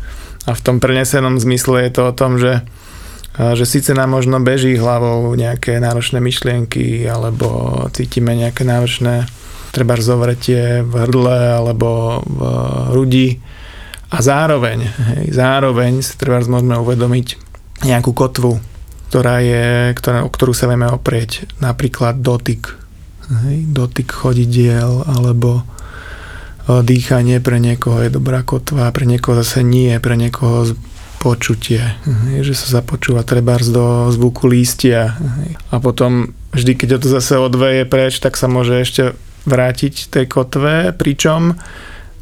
A 0.46 0.54
v 0.54 0.62
tom 0.62 0.78
prenesenom 0.78 1.42
zmysle 1.42 1.90
je 1.90 1.92
to 1.94 2.02
o 2.10 2.14
tom, 2.14 2.38
že, 2.38 2.62
že 3.34 3.66
síce 3.66 3.98
nám 3.98 4.14
možno 4.14 4.38
beží 4.42 4.78
hlavou 4.78 5.34
nejaké 5.34 5.82
náročné 5.82 6.22
myšlienky 6.22 7.10
alebo 7.10 7.74
cítime 7.94 8.38
nejaké 8.38 8.62
náročné 8.62 9.26
treba 9.76 10.00
zovretie 10.00 10.88
v 10.88 10.94
hrdle 11.04 11.60
alebo 11.60 12.22
v 12.24 12.40
hrudi 12.96 13.44
a 14.08 14.24
zároveň, 14.24 14.88
hej, 14.88 15.36
zároveň 15.36 16.00
si 16.00 16.16
treba 16.16 16.40
môžeme 16.40 16.80
uvedomiť 16.80 17.28
nejakú 17.84 18.16
kotvu, 18.16 18.56
ktorá 19.12 19.44
je, 19.44 19.92
ktorá, 20.00 20.24
o 20.24 20.32
ktorú 20.32 20.56
sa 20.56 20.72
vieme 20.72 20.88
oprieť, 20.88 21.52
napríklad 21.60 22.24
dotyk, 22.24 22.72
hej, 23.44 23.68
dotyk 23.68 24.16
chodidiel 24.16 25.04
alebo 25.04 25.68
dýchanie 26.68 27.38
pre 27.42 27.62
niekoho 27.62 28.02
je 28.02 28.10
dobrá 28.10 28.42
kotva, 28.42 28.90
pre 28.90 29.06
niekoho 29.06 29.38
zase 29.38 29.62
nie, 29.62 29.94
pre 30.02 30.18
niekoho 30.18 30.74
počutie, 31.22 31.82
že 32.42 32.54
sa 32.54 32.82
započúva 32.82 33.26
treba 33.26 33.58
do 33.58 34.14
zvuku 34.14 34.46
lístia. 34.46 35.18
A 35.74 35.82
potom 35.82 36.38
vždy, 36.54 36.78
keď 36.78 37.02
to 37.02 37.10
zase 37.10 37.42
odveje 37.42 37.90
preč, 37.90 38.22
tak 38.22 38.38
sa 38.38 38.46
môže 38.46 38.78
ešte 38.78 39.18
vrátiť 39.50 40.10
tej 40.10 40.26
kotve, 40.30 40.94
pričom 40.94 41.58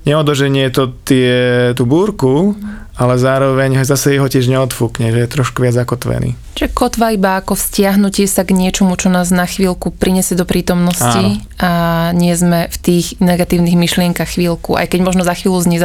neodoženie 0.04 0.68
to 0.72 0.92
tie, 1.04 1.72
tú 1.76 1.84
búrku, 1.88 2.56
ale 2.94 3.18
zároveň 3.18 3.82
zase 3.82 4.14
jeho 4.14 4.30
tiež 4.30 4.46
neodfúkne, 4.54 5.10
že 5.10 5.26
je 5.26 5.30
trošku 5.30 5.66
viac 5.66 5.74
zakotvený. 5.74 6.38
Čiže 6.54 6.78
kotva 6.78 7.10
iba 7.10 7.42
ako 7.42 7.58
vzťahnutie 7.58 8.30
sa 8.30 8.46
k 8.46 8.54
niečomu, 8.54 8.94
čo 8.94 9.10
nás 9.10 9.34
na 9.34 9.50
chvíľku 9.50 9.90
prinesie 9.90 10.38
do 10.38 10.46
prítomnosti 10.46 11.42
Áno. 11.42 11.42
a 11.58 11.72
nie 12.14 12.30
sme 12.38 12.70
v 12.70 12.78
tých 12.78 13.18
negatívnych 13.18 13.74
myšlienkach 13.74 14.38
chvíľku, 14.38 14.78
aj 14.78 14.94
keď 14.94 15.00
možno 15.10 15.26
za 15.26 15.34
chvíľu 15.34 15.58
z 15.66 15.68
nich 15.74 15.82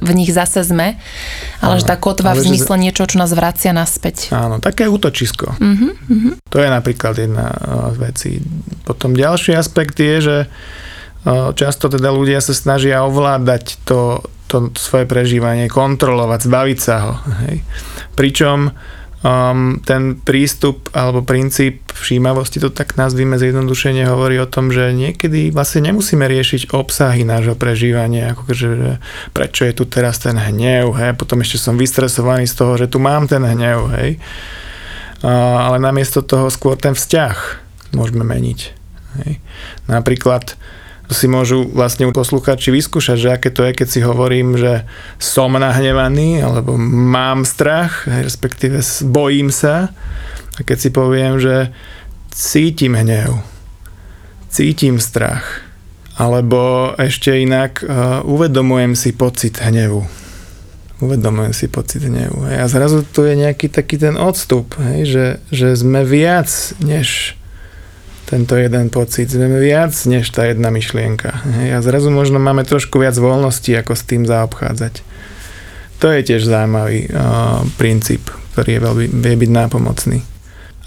v 0.00 0.10
nich 0.16 0.32
zase 0.32 0.64
sme, 0.64 0.96
ale 1.60 1.74
Áno. 1.76 1.80
že 1.80 1.84
tá 1.84 2.00
kotva 2.00 2.32
ale 2.32 2.40
v 2.40 2.56
zmysle 2.56 2.80
že... 2.80 2.82
niečo, 2.88 3.04
čo 3.04 3.20
nás 3.20 3.28
vracia 3.36 3.76
naspäť. 3.76 4.32
Áno, 4.32 4.56
také 4.56 4.88
útočisko. 4.88 5.52
Uh-huh, 5.52 5.92
uh-huh. 5.92 6.32
To 6.48 6.56
je 6.56 6.68
napríklad 6.72 7.12
jedna 7.20 7.52
z 7.92 7.96
vecí. 8.00 8.30
Potom 8.88 9.12
ďalší 9.12 9.52
aspekt 9.52 10.00
je, 10.00 10.16
že 10.24 10.36
Často 11.28 11.90
teda 11.90 12.08
ľudia 12.14 12.38
sa 12.40 12.54
snažia 12.54 13.02
ovládať 13.04 13.76
to, 13.84 14.22
to 14.48 14.72
svoje 14.74 15.04
prežívanie, 15.04 15.68
kontrolovať, 15.68 16.40
zbaviť 16.48 16.78
sa 16.80 16.96
ho. 17.04 17.12
Hej. 17.44 17.60
Pričom 18.16 18.72
um, 18.72 19.78
ten 19.84 20.16
prístup 20.16 20.88
alebo 20.96 21.20
princíp 21.20 21.92
všímavosti, 21.92 22.58
to 22.62 22.72
tak 22.72 22.96
nazvime 22.96 23.36
zjednodušene, 23.36 24.08
hovorí 24.08 24.40
o 24.40 24.48
tom, 24.48 24.72
že 24.72 24.96
niekedy 24.96 25.52
vlastne 25.52 25.92
nemusíme 25.92 26.24
riešiť 26.24 26.72
obsahy 26.72 27.28
nášho 27.28 27.54
prežívania, 27.58 28.32
ako 28.32 28.42
že 28.56 28.68
prečo 29.36 29.68
je 29.68 29.74
tu 29.76 29.84
teraz 29.84 30.22
ten 30.22 30.34
hnev, 30.38 30.96
hej, 30.96 31.12
potom 31.18 31.44
ešte 31.44 31.60
som 31.60 31.76
vystresovaný 31.76 32.48
z 32.48 32.54
toho, 32.56 32.72
že 32.80 32.88
tu 32.88 33.02
mám 33.02 33.28
ten 33.28 33.44
hnev, 33.44 33.92
hej. 34.00 34.16
Uh, 35.18 35.66
ale 35.66 35.82
namiesto 35.82 36.22
toho 36.22 36.46
skôr 36.48 36.78
ten 36.78 36.94
vzťah 36.94 37.36
môžeme 37.90 38.22
meniť. 38.22 38.60
Hej. 39.18 39.42
Napríklad 39.90 40.54
si 41.08 41.24
môžu 41.24 41.64
vlastne 41.72 42.04
posluchači 42.12 42.68
vyskúšať, 42.68 43.16
že 43.16 43.32
aké 43.32 43.48
to 43.48 43.64
je, 43.64 43.72
keď 43.72 43.88
si 43.88 44.00
hovorím, 44.04 44.60
že 44.60 44.84
som 45.16 45.56
nahnevaný, 45.56 46.44
alebo 46.44 46.76
mám 46.76 47.48
strach, 47.48 48.04
respektíve 48.04 48.84
bojím 49.08 49.48
sa. 49.48 49.96
A 50.58 50.60
keď 50.60 50.76
si 50.76 50.90
poviem, 50.92 51.40
že 51.40 51.72
cítim 52.28 52.92
hnev, 52.92 53.40
cítim 54.52 55.00
strach, 55.00 55.64
alebo 56.18 56.92
ešte 56.98 57.30
inak 57.40 57.80
uh, 57.80 58.20
uvedomujem 58.26 58.92
si 58.98 59.14
pocit 59.14 59.62
hnevu. 59.62 60.02
Uvedomujem 60.98 61.54
si 61.54 61.70
pocit 61.70 62.02
hnevu. 62.02 62.42
A 62.42 62.66
zrazu 62.66 63.06
tu 63.06 63.22
je 63.22 63.38
nejaký 63.38 63.70
taký 63.70 64.02
ten 64.02 64.18
odstup, 64.18 64.74
hej, 64.82 65.06
že, 65.06 65.26
že 65.54 65.68
sme 65.78 66.02
viac 66.02 66.50
než 66.82 67.37
tento 68.28 68.60
jeden 68.60 68.92
pocit. 68.92 69.32
Sme 69.32 69.48
viac 69.56 69.96
než 70.04 70.28
tá 70.28 70.44
jedna 70.44 70.68
myšlienka. 70.68 71.32
A 71.72 71.80
zrazu 71.80 72.12
možno 72.12 72.36
máme 72.36 72.68
trošku 72.68 73.00
viac 73.00 73.16
voľnosti, 73.16 73.72
ako 73.72 73.96
s 73.96 74.04
tým 74.04 74.28
zaobchádzať. 74.28 75.00
To 75.98 76.06
je 76.12 76.20
tiež 76.22 76.44
zaujímavý 76.44 77.08
uh, 77.08 77.64
princíp, 77.80 78.28
ktorý 78.54 78.78
je 78.78 78.80
veľmi, 78.84 79.06
vie 79.18 79.34
byť 79.34 79.50
nápomocný. 79.50 80.18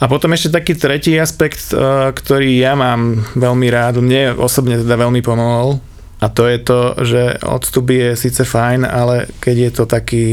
A 0.02 0.10
potom 0.10 0.32
ešte 0.32 0.54
taký 0.54 0.78
tretí 0.78 1.18
aspekt, 1.18 1.74
uh, 1.74 2.14
ktorý 2.14 2.56
ja 2.56 2.78
mám 2.78 3.26
veľmi 3.36 3.68
rád, 3.68 4.00
mne 4.00 4.38
osobne 4.40 4.80
teda 4.80 4.96
veľmi 4.96 5.20
pomohol, 5.20 5.84
a 6.22 6.30
to 6.30 6.46
je 6.46 6.58
to, 6.62 6.80
že 7.02 7.22
odstup 7.42 7.90
je 7.90 8.14
síce 8.14 8.46
fajn, 8.46 8.86
ale 8.86 9.26
keď 9.42 9.56
je 9.58 9.72
to 9.74 9.84
taký 9.90 10.26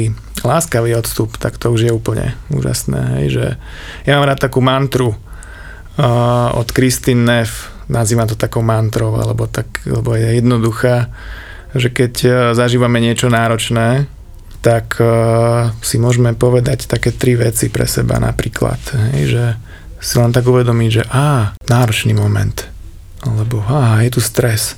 láskavý 0.44 0.92
odstup, 0.92 1.40
tak 1.40 1.56
to 1.56 1.72
už 1.72 1.88
je 1.88 1.92
úplne 1.96 2.36
úžasné. 2.52 3.00
Hej, 3.18 3.26
že 3.32 3.46
ja 4.04 4.20
mám 4.20 4.28
rád 4.28 4.44
takú 4.44 4.60
mantru, 4.60 5.16
od 6.54 6.68
Kristin 6.70 7.26
Neff, 7.26 7.74
nazývam 7.90 8.30
to 8.30 8.38
takou 8.38 8.62
mantrou, 8.62 9.18
alebo 9.18 9.50
tak, 9.50 9.82
lebo 9.88 10.14
je 10.14 10.38
jednoduchá, 10.38 11.10
že 11.74 11.90
keď 11.90 12.14
e, 12.22 12.30
zažívame 12.54 13.02
niečo 13.02 13.28
náročné, 13.28 14.08
tak 14.58 14.98
uh, 14.98 15.70
si 15.86 16.02
môžeme 16.02 16.34
povedať 16.34 16.90
také 16.90 17.14
tri 17.14 17.38
veci 17.38 17.70
pre 17.70 17.86
seba 17.86 18.18
napríklad, 18.18 18.78
hej, 19.14 19.22
že 19.30 19.44
si 20.02 20.18
len 20.18 20.34
tak 20.34 20.50
uvedomiť, 20.50 20.90
že 20.90 21.04
á, 21.06 21.54
náročný 21.70 22.10
moment, 22.10 22.66
alebo 23.22 23.62
á, 23.62 24.02
je 24.02 24.18
tu 24.18 24.20
stres, 24.20 24.74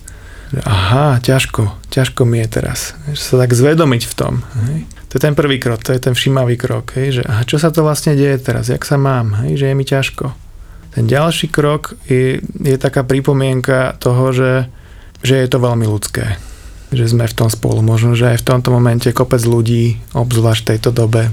aha, 0.53 1.17
ťažko, 1.25 1.81
ťažko 1.89 2.29
mi 2.29 2.45
je 2.45 2.49
teraz, 2.61 2.93
že 3.09 3.21
sa 3.25 3.41
tak 3.41 3.57
zvedomiť 3.57 4.03
v 4.05 4.15
tom. 4.15 4.35
Hej. 4.69 4.85
To 5.11 5.13
je 5.17 5.23
ten 5.25 5.35
prvý 5.35 5.57
krok, 5.57 5.81
to 5.81 5.97
je 5.97 6.01
ten 6.05 6.13
všímavý 6.13 6.61
krok, 6.61 6.93
hej, 7.01 7.21
že 7.21 7.23
aha, 7.25 7.49
čo 7.49 7.57
sa 7.57 7.73
to 7.73 7.81
vlastne 7.81 8.13
deje 8.13 8.37
teraz, 8.37 8.69
jak 8.69 8.85
sa 8.85 9.01
mám, 9.01 9.49
hej, 9.49 9.57
že 9.59 9.65
je 9.73 9.75
mi 9.75 9.89
ťažko. 9.89 10.29
Ten 10.91 11.07
ďalší 11.07 11.51
krok 11.51 11.95
je, 12.11 12.43
je 12.43 12.77
taká 12.77 13.07
pripomienka 13.07 13.95
toho, 14.03 14.35
že, 14.35 14.53
že 15.23 15.35
je 15.39 15.49
to 15.49 15.59
veľmi 15.63 15.87
ľudské 15.87 16.39
že 16.91 17.07
sme 17.07 17.31
v 17.31 17.39
tom 17.39 17.47
spolu. 17.47 17.87
Možno, 17.87 18.19
že 18.19 18.35
aj 18.35 18.43
v 18.43 18.47
tomto 18.51 18.75
momente 18.75 19.07
kopec 19.15 19.39
ľudí, 19.47 20.03
obzvlášť 20.11 20.61
v 20.63 20.71
tejto 20.75 20.91
dobe, 20.91 21.31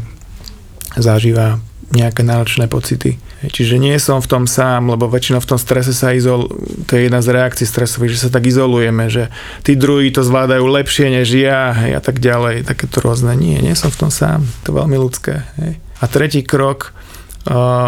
zažíva 0.93 1.57
nejaké 1.87 2.21
náročné 2.21 2.67
pocity. 2.67 3.15
Čiže 3.37 3.79
nie 3.79 3.95
som 4.01 4.19
v 4.19 4.27
tom 4.27 4.43
sám, 4.49 4.91
lebo 4.91 5.07
väčšinou 5.07 5.39
v 5.39 5.49
tom 5.55 5.59
strese 5.61 5.93
sa 5.93 6.11
izol, 6.11 6.49
to 6.89 6.97
je 6.97 7.07
jedna 7.07 7.21
z 7.21 7.31
reakcií 7.31 7.69
stresových, 7.69 8.17
že 8.17 8.23
sa 8.27 8.33
tak 8.33 8.49
izolujeme, 8.49 9.07
že 9.07 9.29
tí 9.61 9.77
druhí 9.77 10.09
to 10.09 10.25
zvládajú 10.25 10.65
lepšie 10.65 11.13
než 11.13 11.31
ja 11.37 11.71
hej, 11.77 11.95
a 11.95 12.01
tak 12.01 12.17
ďalej, 12.17 12.65
takéto 12.65 12.99
rôzne. 12.99 13.37
Nie, 13.37 13.61
nie 13.61 13.77
som 13.77 13.93
v 13.93 13.99
tom 14.03 14.11
sám, 14.11 14.43
to 14.65 14.73
je 14.73 14.77
veľmi 14.77 14.97
ľudské. 14.99 15.45
Hej. 15.61 15.79
A 16.01 16.05
tretí 16.09 16.41
krok 16.43 16.96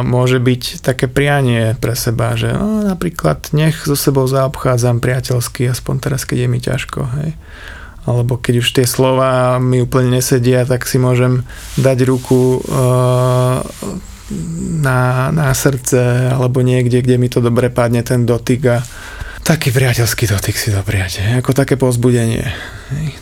môže 0.05 0.39
byť 0.39 0.79
také 0.79 1.11
prianie 1.11 1.75
pre 1.79 1.93
seba, 1.93 2.33
že 2.39 2.55
no, 2.55 2.83
napríklad 2.87 3.51
nech 3.51 3.83
so 3.83 3.99
sebou 3.99 4.23
zaobchádzam 4.25 5.03
priateľsky, 5.03 5.67
aspoň 5.67 5.95
teraz, 5.99 6.23
keď 6.23 6.45
je 6.45 6.47
mi 6.47 6.59
ťažko. 6.63 7.01
Hej 7.19 7.31
alebo 8.09 8.41
keď 8.41 8.65
už 8.65 8.73
tie 8.73 8.87
slova 8.89 9.61
mi 9.61 9.85
úplne 9.85 10.17
nesedia, 10.17 10.65
tak 10.65 10.89
si 10.89 10.97
môžem 10.97 11.45
dať 11.77 12.09
ruku 12.09 12.57
uh, 12.57 13.61
na, 14.81 15.29
na 15.29 15.49
srdce 15.53 16.33
alebo 16.33 16.65
niekde, 16.65 17.05
kde 17.05 17.21
mi 17.21 17.29
to 17.29 17.37
dobre 17.37 17.69
padne 17.69 18.01
ten 18.01 18.25
dotyk 18.25 18.61
a 18.65 18.77
taký 19.45 19.73
priateľský 19.73 20.29
dotyk 20.29 20.57
si 20.57 20.69
dopriate, 20.69 21.41
ako 21.41 21.53
také 21.53 21.77
pozbudenie. 21.77 22.45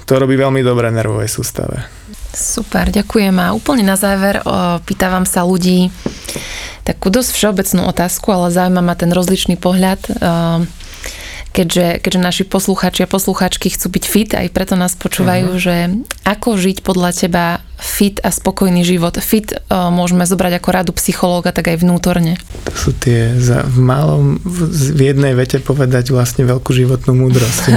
To 0.07 0.13
robí 0.19 0.35
veľmi 0.35 0.59
dobre 0.63 0.91
nervovej 0.91 1.31
sústave. 1.31 1.87
Super, 2.37 2.93
ďakujem. 2.93 3.33
A 3.41 3.57
úplne 3.57 3.81
na 3.81 3.97
záver 3.97 4.37
pýtavam 4.85 5.25
sa 5.25 5.41
ľudí 5.41 5.89
takú 6.85 7.09
dosť 7.09 7.33
všeobecnú 7.33 7.89
otázku, 7.89 8.29
ale 8.29 8.53
zaujíma 8.53 8.85
ma 8.85 8.93
ten 8.93 9.09
rozličný 9.09 9.57
pohľad. 9.57 9.97
Keďže, 11.57 12.05
keďže 12.05 12.21
naši 12.21 12.43
posluchači 12.45 13.01
a 13.01 13.09
posluchačky 13.09 13.73
chcú 13.73 13.97
byť 13.97 14.03
fit, 14.05 14.29
aj 14.37 14.53
preto 14.53 14.77
nás 14.77 14.93
počúvajú, 14.93 15.57
uh-huh. 15.57 15.63
že 15.63 15.75
ako 16.21 16.53
žiť 16.53 16.85
podľa 16.85 17.09
teba 17.17 17.45
fit 17.81 18.21
a 18.21 18.29
spokojný 18.29 18.85
život. 18.85 19.17
Fit 19.17 19.57
môžeme 19.73 20.29
zobrať 20.29 20.61
ako 20.61 20.69
radu 20.69 20.91
psychológa, 20.93 21.49
tak 21.49 21.73
aj 21.73 21.81
vnútorne. 21.81 22.37
To 22.69 22.73
sú 22.77 22.91
tie 22.93 23.33
za, 23.41 23.65
v 23.65 23.79
malom, 23.81 24.37
v 24.45 25.01
jednej 25.01 25.33
vete 25.33 25.57
povedať 25.57 26.13
vlastne 26.13 26.45
veľkú 26.45 26.69
životnú 26.69 27.25
múdrosť. 27.25 27.73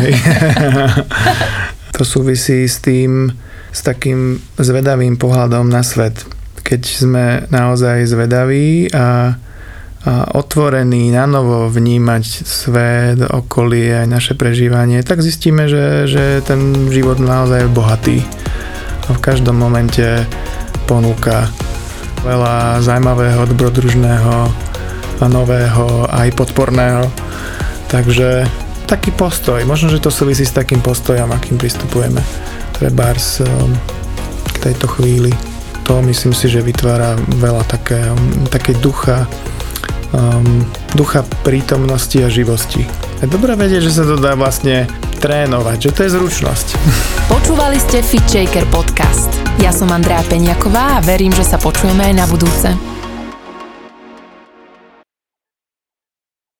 to 1.96 2.02
súvisí 2.04 2.68
s 2.68 2.84
tým, 2.84 3.32
s 3.70 3.80
takým 3.86 4.42
zvedavým 4.58 5.16
pohľadom 5.16 5.70
na 5.70 5.86
svet. 5.86 6.26
Keď 6.60 6.82
sme 6.86 7.26
naozaj 7.50 8.06
zvedaví 8.06 8.90
a 8.94 9.38
a 10.00 10.32
otvorený 10.32 11.12
na 11.12 11.28
novo 11.28 11.68
vnímať 11.68 12.24
svet, 12.48 13.20
okolie, 13.20 14.00
aj 14.00 14.08
naše 14.08 14.32
prežívanie, 14.32 15.04
tak 15.04 15.20
zistíme, 15.20 15.68
že, 15.68 16.08
že 16.08 16.40
ten 16.40 16.88
život 16.88 17.20
naozaj 17.20 17.68
je 17.68 17.74
bohatý. 17.76 18.18
A 19.12 19.12
v 19.12 19.20
každom 19.20 19.60
momente 19.60 20.24
ponúka 20.88 21.52
veľa 22.24 22.80
zaujímavého, 22.80 23.44
dobrodružného 23.52 24.36
a 25.20 25.24
nového, 25.28 26.08
aj 26.08 26.32
podporného. 26.32 27.04
Takže 27.92 28.48
taký 28.88 29.12
postoj, 29.12 29.60
možno, 29.68 29.92
že 29.92 30.00
to 30.00 30.08
súvisí 30.08 30.48
s 30.48 30.56
takým 30.56 30.80
postojom, 30.80 31.28
akým 31.28 31.60
pristupujeme 31.60 32.24
trebárs 32.80 33.44
um, 33.44 33.76
k 34.56 34.72
tejto 34.72 34.88
chvíli. 34.88 35.28
To 35.84 36.00
myslím 36.00 36.32
si, 36.32 36.48
že 36.48 36.64
vytvára 36.64 37.20
veľa 37.36 37.68
také, 37.68 38.00
také 38.48 38.72
ducha, 38.80 39.28
um, 40.16 40.64
ducha 40.96 41.20
prítomnosti 41.44 42.16
a 42.24 42.32
živosti. 42.32 42.88
Je 43.20 43.28
dobré 43.28 43.52
vedieť, 43.52 43.84
že 43.84 44.00
sa 44.00 44.04
to 44.08 44.16
dá 44.16 44.32
vlastne 44.32 44.88
trénovať, 45.20 45.76
že 45.76 45.90
to 45.92 46.00
je 46.08 46.10
zručnosť. 46.16 46.66
Počúvali 47.28 47.76
ste 47.76 48.00
Fit 48.00 48.24
Shaker 48.24 48.64
podcast. 48.72 49.28
Ja 49.60 49.76
som 49.76 49.92
Andrea 49.92 50.24
Peňaková 50.24 50.96
a 50.96 51.04
verím, 51.04 51.36
že 51.36 51.44
sa 51.44 51.60
počujeme 51.60 52.00
aj 52.08 52.14
na 52.16 52.24
budúce. 52.24 52.99